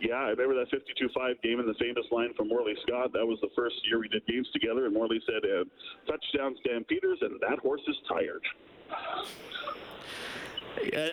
yeah, 0.00 0.16
I 0.16 0.30
remember 0.30 0.54
that 0.54 0.70
52-5 0.70 1.42
game 1.42 1.60
and 1.60 1.68
the 1.68 1.74
famous 1.74 2.04
line 2.10 2.32
from 2.34 2.48
Morley 2.48 2.74
Scott. 2.86 3.12
That 3.12 3.26
was 3.26 3.38
the 3.40 3.50
first 3.56 3.76
year 3.84 4.00
we 4.00 4.08
did 4.08 4.26
games 4.26 4.48
together, 4.52 4.86
and 4.86 4.94
Morley 4.94 5.20
said, 5.26 5.48
uh, 5.50 5.64
"Touchdown 6.06 6.56
Stampeders," 6.60 7.18
and 7.22 7.38
that 7.40 7.58
horse 7.58 7.82
is 7.88 7.96
tired. 8.08 8.42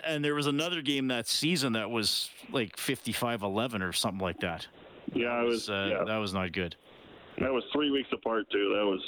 And 0.05 0.23
there 0.23 0.35
was 0.35 0.47
another 0.47 0.81
game 0.81 1.07
that 1.07 1.27
season 1.27 1.73
that 1.73 1.89
was 1.89 2.29
like 2.51 2.77
55-11 2.77 3.81
or 3.81 3.91
something 3.91 4.21
like 4.21 4.39
that. 4.41 4.67
Yeah, 5.13 5.41
it 5.41 5.45
was. 5.45 5.69
Uh, 5.69 5.89
yeah. 5.91 6.03
That 6.05 6.17
was 6.17 6.33
not 6.33 6.51
good. 6.51 6.75
That 7.39 7.51
was 7.51 7.63
three 7.73 7.91
weeks 7.91 8.09
apart 8.13 8.49
too. 8.51 8.73
That 8.75 8.85
was 8.85 9.01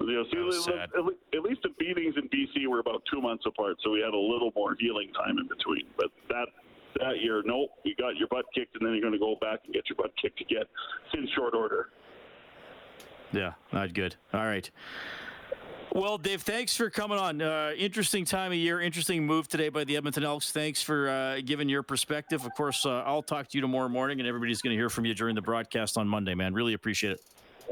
you 0.00 0.14
know, 0.14 0.24
see, 0.50 0.72
at, 0.72 0.90
at 0.94 1.42
least 1.42 1.62
the 1.62 1.70
beatings 1.78 2.14
in 2.16 2.28
BC 2.28 2.66
were 2.68 2.80
about 2.80 3.02
two 3.10 3.20
months 3.20 3.44
apart, 3.46 3.76
so 3.82 3.90
we 3.90 4.00
had 4.00 4.14
a 4.14 4.18
little 4.18 4.52
more 4.56 4.76
healing 4.78 5.12
time 5.14 5.38
in 5.38 5.48
between. 5.48 5.84
But 5.96 6.06
that 6.28 6.48
that 7.00 7.20
year, 7.20 7.42
nope, 7.44 7.70
you 7.84 7.94
got 7.96 8.16
your 8.16 8.28
butt 8.28 8.44
kicked, 8.54 8.76
and 8.76 8.86
then 8.86 8.92
you're 8.92 9.00
going 9.00 9.14
to 9.14 9.18
go 9.18 9.36
back 9.40 9.60
and 9.64 9.74
get 9.74 9.88
your 9.88 9.96
butt 9.96 10.12
kicked 10.20 10.40
again 10.40 10.64
It's 11.06 11.14
in 11.14 11.28
short 11.34 11.54
order. 11.54 11.88
Yeah, 13.32 13.52
not 13.72 13.94
good. 13.94 14.16
All 14.34 14.44
right. 14.44 14.70
Well, 15.94 16.16
Dave, 16.16 16.40
thanks 16.40 16.74
for 16.74 16.88
coming 16.88 17.18
on. 17.18 17.42
Uh, 17.42 17.72
interesting 17.76 18.24
time 18.24 18.50
of 18.50 18.56
year, 18.56 18.80
interesting 18.80 19.26
move 19.26 19.46
today 19.46 19.68
by 19.68 19.84
the 19.84 19.96
Edmonton 19.96 20.24
Elks. 20.24 20.50
Thanks 20.50 20.82
for 20.82 21.08
uh, 21.08 21.40
giving 21.44 21.68
your 21.68 21.82
perspective. 21.82 22.46
Of 22.46 22.54
course, 22.54 22.86
uh, 22.86 23.02
I'll 23.04 23.22
talk 23.22 23.48
to 23.48 23.58
you 23.58 23.60
tomorrow 23.60 23.90
morning, 23.90 24.18
and 24.18 24.26
everybody's 24.26 24.62
going 24.62 24.74
to 24.74 24.78
hear 24.78 24.88
from 24.88 25.04
you 25.04 25.14
during 25.14 25.34
the 25.34 25.42
broadcast 25.42 25.98
on 25.98 26.08
Monday, 26.08 26.34
man. 26.34 26.54
Really 26.54 26.72
appreciate 26.72 27.12
it. 27.12 27.20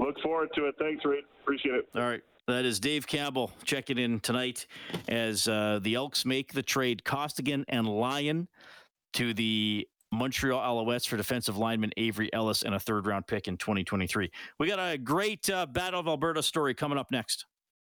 Look 0.01 0.19
forward 0.23 0.49
to 0.55 0.67
it. 0.67 0.75
Thanks, 0.79 1.05
Reed. 1.05 1.25
Appreciate 1.43 1.75
it. 1.75 1.89
All 1.95 2.03
right. 2.03 2.23
That 2.49 2.65
is 2.65 2.81
Dave 2.81 3.07
Campbell 3.07 3.53
checking 3.65 3.99
in 3.99 4.19
tonight 4.21 4.67
as 5.09 5.47
uh, 5.47 5.79
the 5.83 5.95
Elks 5.95 6.25
make 6.25 6.53
the 6.53 6.63
trade 6.63 7.05
Costigan 7.05 7.65
and 7.69 7.87
Lyon 7.87 8.49
to 9.13 9.35
the 9.35 9.87
Montreal 10.11 10.59
Alouettes 10.59 11.07
for 11.07 11.17
defensive 11.17 11.57
lineman 11.57 11.93
Avery 11.97 12.33
Ellis 12.33 12.63
and 12.63 12.75
a 12.75 12.81
third 12.81 13.07
round 13.07 13.27
pick 13.27 13.47
in 13.47 13.57
2023. 13.57 14.31
We 14.59 14.67
got 14.67 14.79
a 14.79 14.99
great 14.99 15.49
uh, 15.49 15.67
Battle 15.67 16.01
of 16.01 16.09
Alberta 16.09 16.43
story 16.43 16.75
coming 16.75 16.99
up 16.99 17.13
next. 17.13 17.47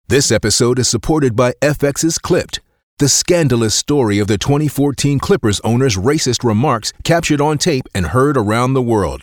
This 0.08 0.30
episode 0.30 0.78
is 0.78 0.88
supported 0.88 1.34
by 1.34 1.52
FX's 1.62 2.18
Clipped, 2.18 2.60
the 2.98 3.08
scandalous 3.08 3.74
story 3.74 4.18
of 4.18 4.26
the 4.26 4.36
2014 4.36 5.18
Clippers 5.18 5.60
owner's 5.60 5.96
racist 5.96 6.44
remarks 6.44 6.92
captured 7.04 7.40
on 7.40 7.56
tape 7.56 7.86
and 7.94 8.08
heard 8.08 8.36
around 8.36 8.74
the 8.74 8.82
world. 8.82 9.22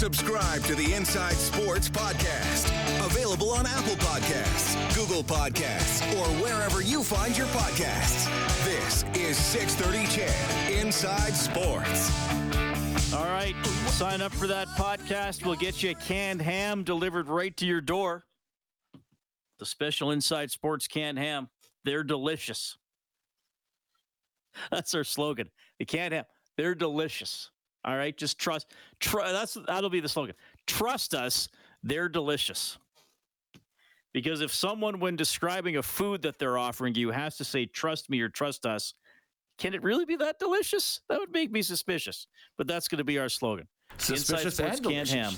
Subscribe 0.00 0.62
to 0.62 0.74
the 0.74 0.94
Inside 0.94 1.34
Sports 1.34 1.90
Podcast 1.90 2.70
Available 3.04 3.50
on 3.50 3.66
Apple 3.66 3.96
Podcasts, 3.96 4.96
Google 4.96 5.22
Podcasts, 5.22 6.00
or 6.14 6.26
wherever 6.42 6.80
you 6.80 7.04
find 7.04 7.36
your 7.36 7.48
podcasts. 7.48 8.24
This 8.64 9.04
is 9.12 9.36
630 9.36 10.06
CHED 10.06 10.82
Inside 10.82 11.34
Sports. 11.34 12.32
All 13.12 13.26
right, 13.26 13.54
sign 13.88 14.22
up 14.22 14.32
for 14.32 14.46
that 14.46 14.68
podcast. 14.68 15.44
We'll 15.44 15.56
get 15.56 15.82
you 15.82 15.90
a 15.90 15.94
canned 15.94 16.40
ham 16.40 16.82
delivered 16.82 17.28
right 17.28 17.54
to 17.58 17.66
your 17.66 17.82
door. 17.82 18.24
The 19.58 19.66
special 19.66 20.12
Inside 20.12 20.50
Sports 20.50 20.88
canned 20.88 21.18
ham. 21.18 21.50
They're 21.84 22.04
delicious. 22.04 22.78
That's 24.70 24.94
our 24.94 25.04
slogan. 25.04 25.50
The 25.78 25.84
canned 25.84 26.14
ham. 26.14 26.24
They're 26.56 26.74
delicious. 26.74 27.50
All 27.84 27.96
right, 27.96 28.16
just 28.16 28.38
trust. 28.38 28.74
Tr- 28.98 29.20
that's 29.22 29.56
that'll 29.66 29.90
be 29.90 30.00
the 30.00 30.08
slogan. 30.08 30.34
Trust 30.66 31.14
us. 31.14 31.48
They're 31.82 32.08
delicious. 32.08 32.78
Because 34.12 34.40
if 34.40 34.52
someone, 34.52 35.00
when 35.00 35.16
describing 35.16 35.76
a 35.76 35.82
food 35.82 36.22
that 36.22 36.38
they're 36.38 36.58
offering 36.58 36.94
you, 36.94 37.10
has 37.10 37.36
to 37.36 37.44
say, 37.44 37.64
trust 37.64 38.10
me 38.10 38.20
or 38.20 38.28
trust 38.28 38.66
us, 38.66 38.92
can 39.56 39.72
it 39.72 39.82
really 39.82 40.04
be 40.04 40.16
that 40.16 40.38
delicious? 40.38 41.00
That 41.08 41.20
would 41.20 41.32
make 41.32 41.52
me 41.52 41.62
suspicious. 41.62 42.26
But 42.58 42.66
that's 42.66 42.88
going 42.88 42.98
to 42.98 43.04
be 43.04 43.18
our 43.18 43.28
slogan. 43.28 43.68
Suspicious 43.98 44.58
Inside 44.58 44.76
Sports 44.76 44.80
and 44.80 44.86
Canned 44.86 45.08
Ham. 45.08 45.32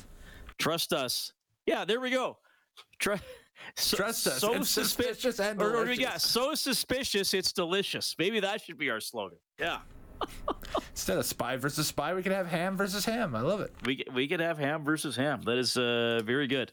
Trust 0.59 0.93
us. 0.93 1.33
Yeah, 1.67 1.85
there 1.85 2.01
we 2.01 2.11
go. 2.11 2.39
Trust. 2.99 3.25
So, 3.77 3.97
Trust 3.97 4.27
us. 4.27 4.39
So 4.41 4.63
suspicious 4.63 5.39
and 5.39 5.59
delicious. 5.59 5.79
Or, 5.79 5.91
or, 5.91 5.93
yeah, 5.93 6.17
so 6.17 6.55
suspicious 6.55 7.35
it's 7.35 7.53
delicious. 7.53 8.17
Maybe 8.19 8.41
that 8.41 8.63
should 8.63 8.79
be 8.79 8.91
our 8.91 9.01
slogan. 9.01 9.39
Yeah. 9.59 9.79
Instead 10.91 11.19
of 11.19 11.27
spy 11.27 11.57
versus 11.57 11.87
spy, 11.87 12.13
we 12.15 12.23
could 12.23 12.33
have 12.33 12.47
ham 12.47 12.77
versus 12.77 13.05
ham. 13.05 13.35
I 13.35 13.41
love 13.41 13.61
it. 13.61 13.73
We 13.85 14.05
we 14.15 14.29
could 14.29 14.41
have 14.41 14.59
ham 14.59 14.85
versus 14.85 15.17
ham. 15.17 15.43
That 15.43 15.59
is 15.59 15.77
uh, 15.77 16.21
very 16.25 16.47
good. 16.47 16.73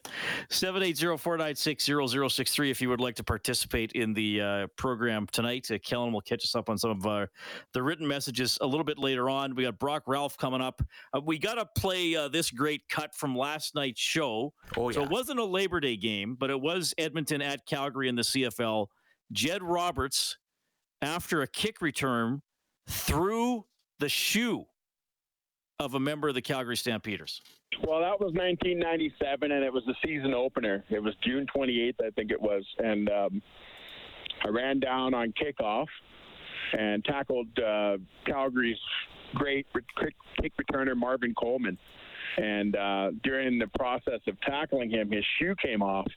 780-496-0063 0.50 2.72
if 2.72 2.82
you 2.82 2.90
would 2.90 3.02
like 3.02 3.16
to 3.16 3.24
participate 3.24 3.94
in 3.94 4.14
the 4.14 4.42
uh, 4.42 4.68
program 4.78 5.26
tonight. 5.32 5.70
Uh, 5.72 5.78
Kellen 5.80 6.12
will 6.12 6.22
catch 6.22 6.44
us 6.44 6.56
up 6.56 6.70
on 6.70 6.78
some 6.78 6.92
of 6.92 7.06
our, 7.06 7.30
the 7.74 7.82
written 7.82 8.06
messages 8.08 8.58
a 8.62 8.68
little 8.68 8.84
bit 8.84 8.98
later 8.98 9.30
on. 9.30 9.56
We 9.56 9.64
got 9.64 9.80
Brock 9.80 10.04
Ralph 10.08 10.38
coming 10.38 10.62
up. 10.62 10.82
Uh, 11.14 11.22
we 11.24 11.40
got 11.40 11.56
to 11.56 11.66
play 11.80 12.16
uh, 12.16 12.28
this 12.28 12.52
great 12.52 12.82
cut 12.90 13.16
from 13.16 13.36
last 13.36 13.76
night's 13.76 14.02
show. 14.02 14.54
Oh, 14.78 14.90
yeah. 14.90 14.96
So 14.96 15.04
it 15.04 15.10
wasn't 15.10 15.40
a 15.40 15.46
Labor 15.46 15.80
Day 15.80 15.98
game, 15.98 16.36
but 16.40 16.50
it 16.50 16.60
was 16.60 16.94
Edmonton 16.98 17.42
at 17.42 17.66
Calgary 17.66 18.10
in 18.10 18.16
the 18.16 18.22
CFL. 18.22 18.88
Jed 19.32 19.64
Roberts, 19.64 20.38
after 21.02 21.42
a 21.42 21.48
kick 21.48 21.82
return, 21.82 22.42
through 22.90 23.66
the 24.00 24.10
shoe 24.10 24.66
of 25.80 25.94
a 25.94 26.00
member 26.00 26.28
of 26.28 26.36
the 26.36 26.42
Calgary 26.42 26.76
Stampeders? 26.76 27.42
Well, 27.88 28.00
that 28.02 28.20
was 28.20 28.34
1997, 28.34 29.52
and 29.52 29.64
it 29.64 29.72
was 29.72 29.84
the 29.86 29.96
season 30.04 30.34
opener. 30.34 30.84
It 30.90 31.02
was 31.02 31.14
June 31.24 31.46
28th, 31.56 31.96
I 32.06 32.10
think 32.12 32.32
it 32.32 32.42
was, 32.42 32.66
and 32.80 33.10
um, 33.10 33.42
I 34.44 34.50
ran 34.50 34.80
down 34.80 35.14
on 35.14 35.34
kickoff 35.34 35.88
and 36.78 37.04
tackled 37.06 37.48
uh, 37.60 37.98
Calgary's 38.26 38.78
great 39.36 39.68
kick 40.42 40.54
returner 40.58 40.96
Marvin 40.96 41.34
Coleman 41.36 41.78
and 42.38 42.76
uh, 42.76 43.12
during 43.24 43.60
the 43.60 43.68
process 43.78 44.20
of 44.28 44.40
tackling 44.42 44.90
him, 44.90 45.12
his 45.12 45.26
shoe 45.40 45.56
came 45.62 45.82
off, 45.82 46.08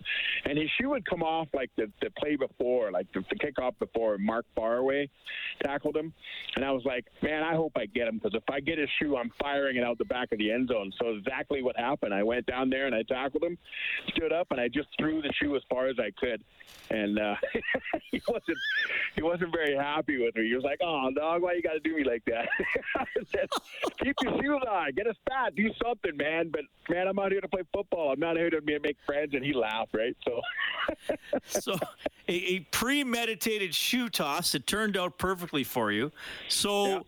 and 0.45 0.59
his 0.59 0.69
shoe 0.79 0.91
would 0.91 1.05
come 1.05 1.23
off 1.23 1.49
like 1.53 1.71
the, 1.77 1.91
the 2.01 2.11
play 2.11 2.37
before, 2.37 2.91
like 2.91 3.11
the, 3.13 3.25
the 3.31 3.37
kickoff 3.37 3.79
before. 3.79 4.19
Mark 4.19 4.45
Faraway 4.55 5.09
tackled 5.63 5.97
him, 5.97 6.13
and 6.57 6.65
I 6.65 6.71
was 6.71 6.85
like, 6.85 7.07
man, 7.23 7.43
I 7.43 7.55
hope 7.55 7.73
I 7.77 7.87
get 7.87 8.09
him 8.09 8.19
because 8.19 8.35
if 8.35 8.49
I 8.51 8.61
get 8.61 8.79
his 8.79 8.89
shoe, 8.99 9.17
I'm 9.17 9.31
firing 9.41 9.77
it 9.77 9.85
out 9.85 9.99
the 9.99 10.05
back 10.05 10.33
of 10.33 10.39
the 10.39 10.51
end 10.51 10.69
zone. 10.69 10.93
So 11.01 11.11
exactly 11.11 11.63
what 11.63 11.77
happened. 11.77 12.15
I 12.15 12.23
went 12.23 12.47
down 12.47 12.71
there 12.71 12.87
and 12.87 12.95
I 12.95 13.03
tackled 13.03 13.43
him, 13.43 13.59
stood 14.09 14.33
up, 14.33 14.49
and 14.51 14.61
I 14.61 14.69
just 14.69 14.89
threw 14.99 15.23
the 15.23 15.33
shoe 15.41 15.57
as 15.57 15.63
far 15.71 15.87
as 15.87 15.97
I 15.99 16.11
could, 16.19 16.43
and 16.91 17.19
uh, 17.19 17.35
he 18.11 18.21
wasn't 18.27 18.59
he 19.15 19.23
wasn't 19.23 19.53
very 19.53 19.77
happy 19.77 20.23
with 20.23 20.35
me. 20.35 20.49
He 20.49 20.55
was 20.55 20.65
like, 20.65 20.79
"Oh, 20.83 21.11
dog, 21.15 21.43
why 21.43 21.55
you 21.55 21.63
got 21.63 21.75
to 21.75 21.81
do 21.81 21.97
me 21.97 22.05
like 22.05 22.25
that?" 22.27 22.49
"Keep 24.03 24.17
your 24.23 24.43
shoes 24.43 24.63
on, 24.69 24.93
get 24.95 25.07
a 25.07 25.15
stat, 25.27 25.55
do 25.55 25.71
something." 25.83 26.02
Man. 26.15 26.51
But 26.51 26.63
man, 26.89 27.09
I'm 27.09 27.19
out 27.19 27.33
here 27.33 27.41
to 27.41 27.49
play 27.49 27.63
football. 27.73 28.13
I'm 28.13 28.21
not 28.21 28.37
here 28.37 28.51
to 28.51 28.61
make 28.61 28.97
friends. 29.07 29.35
And 29.35 29.45
he 29.45 29.53
laughed, 29.53 29.95
right? 29.95 30.17
So, 30.25 30.41
so 31.61 31.79
a, 32.29 32.33
a, 32.33 32.61
premeditated 32.71 33.75
shoe 33.75 34.09
toss. 34.09 34.55
It 34.55 34.67
turned 34.67 34.97
out 34.97 35.19
perfectly 35.19 35.65
for 35.65 35.93
you. 35.93 36.11
So, 36.49 36.87
yeah. 36.87 37.01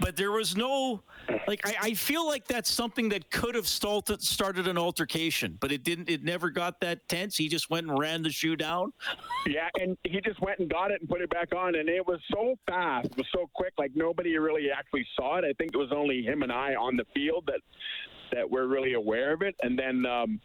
but 0.00 0.16
there 0.16 0.32
was 0.32 0.56
no 0.56 1.02
like 1.46 1.66
I, 1.66 1.74
I, 1.80 1.94
feel 1.94 2.26
like 2.26 2.46
that's 2.46 2.70
something 2.70 3.08
that 3.10 3.30
could 3.30 3.54
have 3.54 3.66
started 3.66 4.22
started 4.22 4.66
an 4.66 4.78
altercation, 4.78 5.56
but 5.60 5.72
it 5.72 5.82
didn't. 5.82 6.08
It 6.08 6.24
never 6.24 6.50
got 6.50 6.80
that 6.80 7.08
tense. 7.08 7.36
He 7.36 7.48
just 7.48 7.70
went 7.70 7.88
and 7.88 7.98
ran 7.98 8.22
the 8.22 8.30
shoe 8.30 8.56
down. 8.56 8.92
Yeah, 9.46 9.68
and 9.78 9.96
he 10.04 10.20
just 10.20 10.40
went 10.40 10.58
and 10.58 10.68
got 10.68 10.90
it 10.90 11.00
and 11.00 11.08
put 11.08 11.20
it 11.20 11.30
back 11.30 11.54
on, 11.54 11.74
and 11.74 11.88
it 11.88 12.06
was 12.06 12.20
so 12.32 12.54
fast, 12.66 13.06
it 13.06 13.16
was 13.16 13.26
so 13.34 13.48
quick. 13.54 13.72
Like 13.78 13.92
nobody 13.94 14.36
really 14.38 14.70
actually 14.70 15.06
saw 15.16 15.36
it. 15.38 15.44
I 15.44 15.52
think 15.54 15.74
it 15.74 15.78
was 15.78 15.92
only 15.94 16.22
him 16.22 16.42
and 16.42 16.52
I 16.52 16.74
on 16.74 16.96
the 16.96 17.04
field 17.14 17.44
that 17.46 17.60
that 18.32 18.48
were 18.48 18.66
really 18.66 18.94
aware 18.94 19.32
of 19.32 19.42
it, 19.42 19.54
and 19.62 19.78
then. 19.78 20.06
Um, 20.06 20.40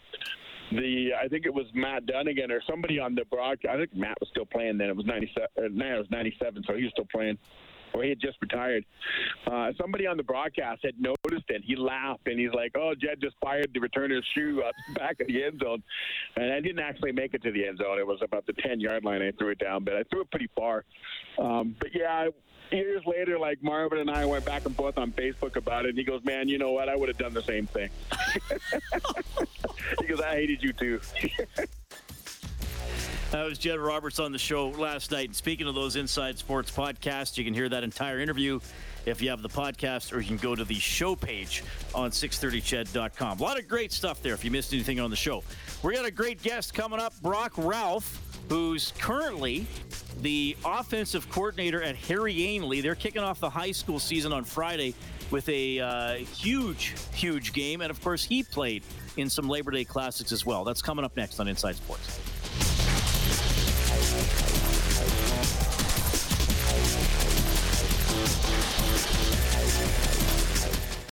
the 0.71 1.12
I 1.13 1.28
think 1.28 1.45
it 1.45 1.54
was 1.54 1.67
Matt 1.76 2.08
Dunnigan 2.08 2.52
or 2.52 2.60
somebody 2.67 3.00
on 3.00 3.13
the 3.13 3.24
broadcast. 3.26 3.71
I 3.71 3.78
think 3.78 3.95
Matt 3.95 4.17
was 4.19 4.28
still 4.30 4.48
playing 4.48 4.80
then. 4.80 4.89
It 4.89 4.95
was 4.95 5.06
ninety 5.06 5.32
seven. 5.34 5.80
Uh, 5.80 5.86
it 5.86 5.98
was 6.00 6.10
ninety 6.10 6.36
seven, 6.41 6.63
so 6.65 6.74
he 6.74 6.84
was 6.84 6.91
still 6.91 7.08
playing 7.13 7.38
or 7.95 8.03
he 8.03 8.10
had 8.10 8.19
just 8.19 8.38
retired. 8.41 8.86
Uh, 9.47 9.71
somebody 9.79 10.05
on 10.05 10.17
the 10.17 10.23
broadcast 10.23 10.81
had 10.84 10.99
noticed 10.99 11.49
it. 11.49 11.62
He 11.65 11.75
laughed 11.75 12.27
and 12.27 12.39
he's 12.39 12.51
like, 12.53 12.73
"Oh, 12.75 12.93
Jed 12.93 13.21
just 13.21 13.36
fired 13.41 13.71
the 13.73 13.79
returner's 13.79 14.25
shoe 14.36 14.62
uh, 14.65 14.71
back 14.99 15.19
of 15.21 15.27
the 15.27 15.43
end 15.43 15.62
zone," 15.63 15.81
and 16.36 16.51
I 16.51 16.60
didn't 16.60 16.79
actually 16.79 17.13
make 17.13 17.34
it 17.34 17.41
to 17.43 17.51
the 17.51 17.65
end 17.65 17.77
zone. 17.77 17.97
It 17.97 18.05
was 18.05 18.19
about 18.21 18.45
the 18.45 18.53
ten 18.53 18.79
yard 18.79 19.03
line. 19.03 19.21
I 19.21 19.31
threw 19.31 19.49
it 19.49 19.60
down, 19.60 19.84
but 19.84 19.95
I 19.95 20.03
threw 20.12 20.21
it 20.21 20.31
pretty 20.31 20.49
far. 20.55 20.84
Um, 21.39 21.75
but 21.79 21.89
yeah. 21.93 22.27
Years 22.71 23.03
later, 23.05 23.38
like 23.38 23.62
Marvin 23.62 23.99
and 23.99 24.10
I 24.10 24.25
went 24.25 24.43
back 24.43 24.65
and 24.65 24.75
forth 24.75 24.97
on 24.97 25.12
Facebook 25.12 25.55
about 25.55 25.86
it, 25.86 25.89
and 25.89 25.97
he 25.99 26.03
goes, 26.03 26.21
"Man, 26.25 26.49
you 26.49 26.58
know 26.58 26.71
what? 26.71 26.89
I 26.89 26.95
would 26.95 27.10
have 27.10 27.17
done 27.17 27.31
the 27.31 27.43
same 27.43 27.67
thing." 27.67 27.91
because 29.99 30.19
"I 30.19 30.34
hated 30.34 30.63
you 30.63 30.73
too." 30.73 30.99
That 33.31 33.45
was 33.45 33.57
Jed 33.57 33.79
Roberts 33.79 34.19
on 34.19 34.31
the 34.31 34.38
show 34.38 34.69
last 34.69 35.11
night. 35.11 35.27
And 35.27 35.35
speaking 35.35 35.67
of 35.67 35.75
those 35.75 35.95
Inside 35.95 36.38
Sports 36.38 36.71
podcasts, 36.71 37.38
you 37.38 37.43
can 37.43 37.53
hear 37.53 37.67
that 37.67 37.83
entire 37.83 38.19
interview 38.19 38.59
if 39.05 39.21
you 39.21 39.29
have 39.29 39.41
the 39.41 39.49
podcast, 39.49 40.13
or 40.13 40.19
you 40.19 40.27
can 40.27 40.38
go 40.38 40.55
to 40.55 40.63
the 40.63 40.75
show 40.75 41.15
page 41.15 41.63
on 41.93 42.11
630ched.com. 42.11 43.39
A 43.39 43.43
lot 43.43 43.59
of 43.59 43.67
great 43.67 43.91
stuff 43.91 44.21
there 44.21 44.33
if 44.33 44.45
you 44.45 44.51
missed 44.51 44.73
anything 44.73 44.99
on 44.99 45.09
the 45.09 45.15
show. 45.15 45.43
We 45.83 45.95
got 45.95 46.05
a 46.05 46.11
great 46.11 46.41
guest 46.41 46.73
coming 46.73 46.99
up, 46.99 47.13
Brock 47.21 47.53
Ralph, 47.57 48.21
who's 48.49 48.93
currently 48.99 49.67
the 50.21 50.55
offensive 50.63 51.29
coordinator 51.29 51.81
at 51.81 51.95
Harry 51.95 52.35
Ainlay. 52.35 52.81
They're 52.81 52.95
kicking 52.95 53.21
off 53.21 53.39
the 53.39 53.49
high 53.49 53.71
school 53.71 53.99
season 53.99 54.33
on 54.33 54.43
Friday 54.43 54.93
with 55.31 55.47
a 55.49 55.79
uh, 55.79 56.13
huge, 56.15 56.93
huge 57.13 57.53
game. 57.53 57.81
And 57.81 57.91
of 57.91 58.01
course, 58.01 58.23
he 58.23 58.43
played 58.43 58.83
in 59.17 59.29
some 59.29 59.49
Labor 59.49 59.71
Day 59.71 59.83
classics 59.83 60.31
as 60.31 60.45
well. 60.45 60.63
That's 60.63 60.81
coming 60.81 61.03
up 61.03 61.15
next 61.17 61.39
on 61.39 61.47
Inside 61.47 61.75
Sports. 61.75 62.35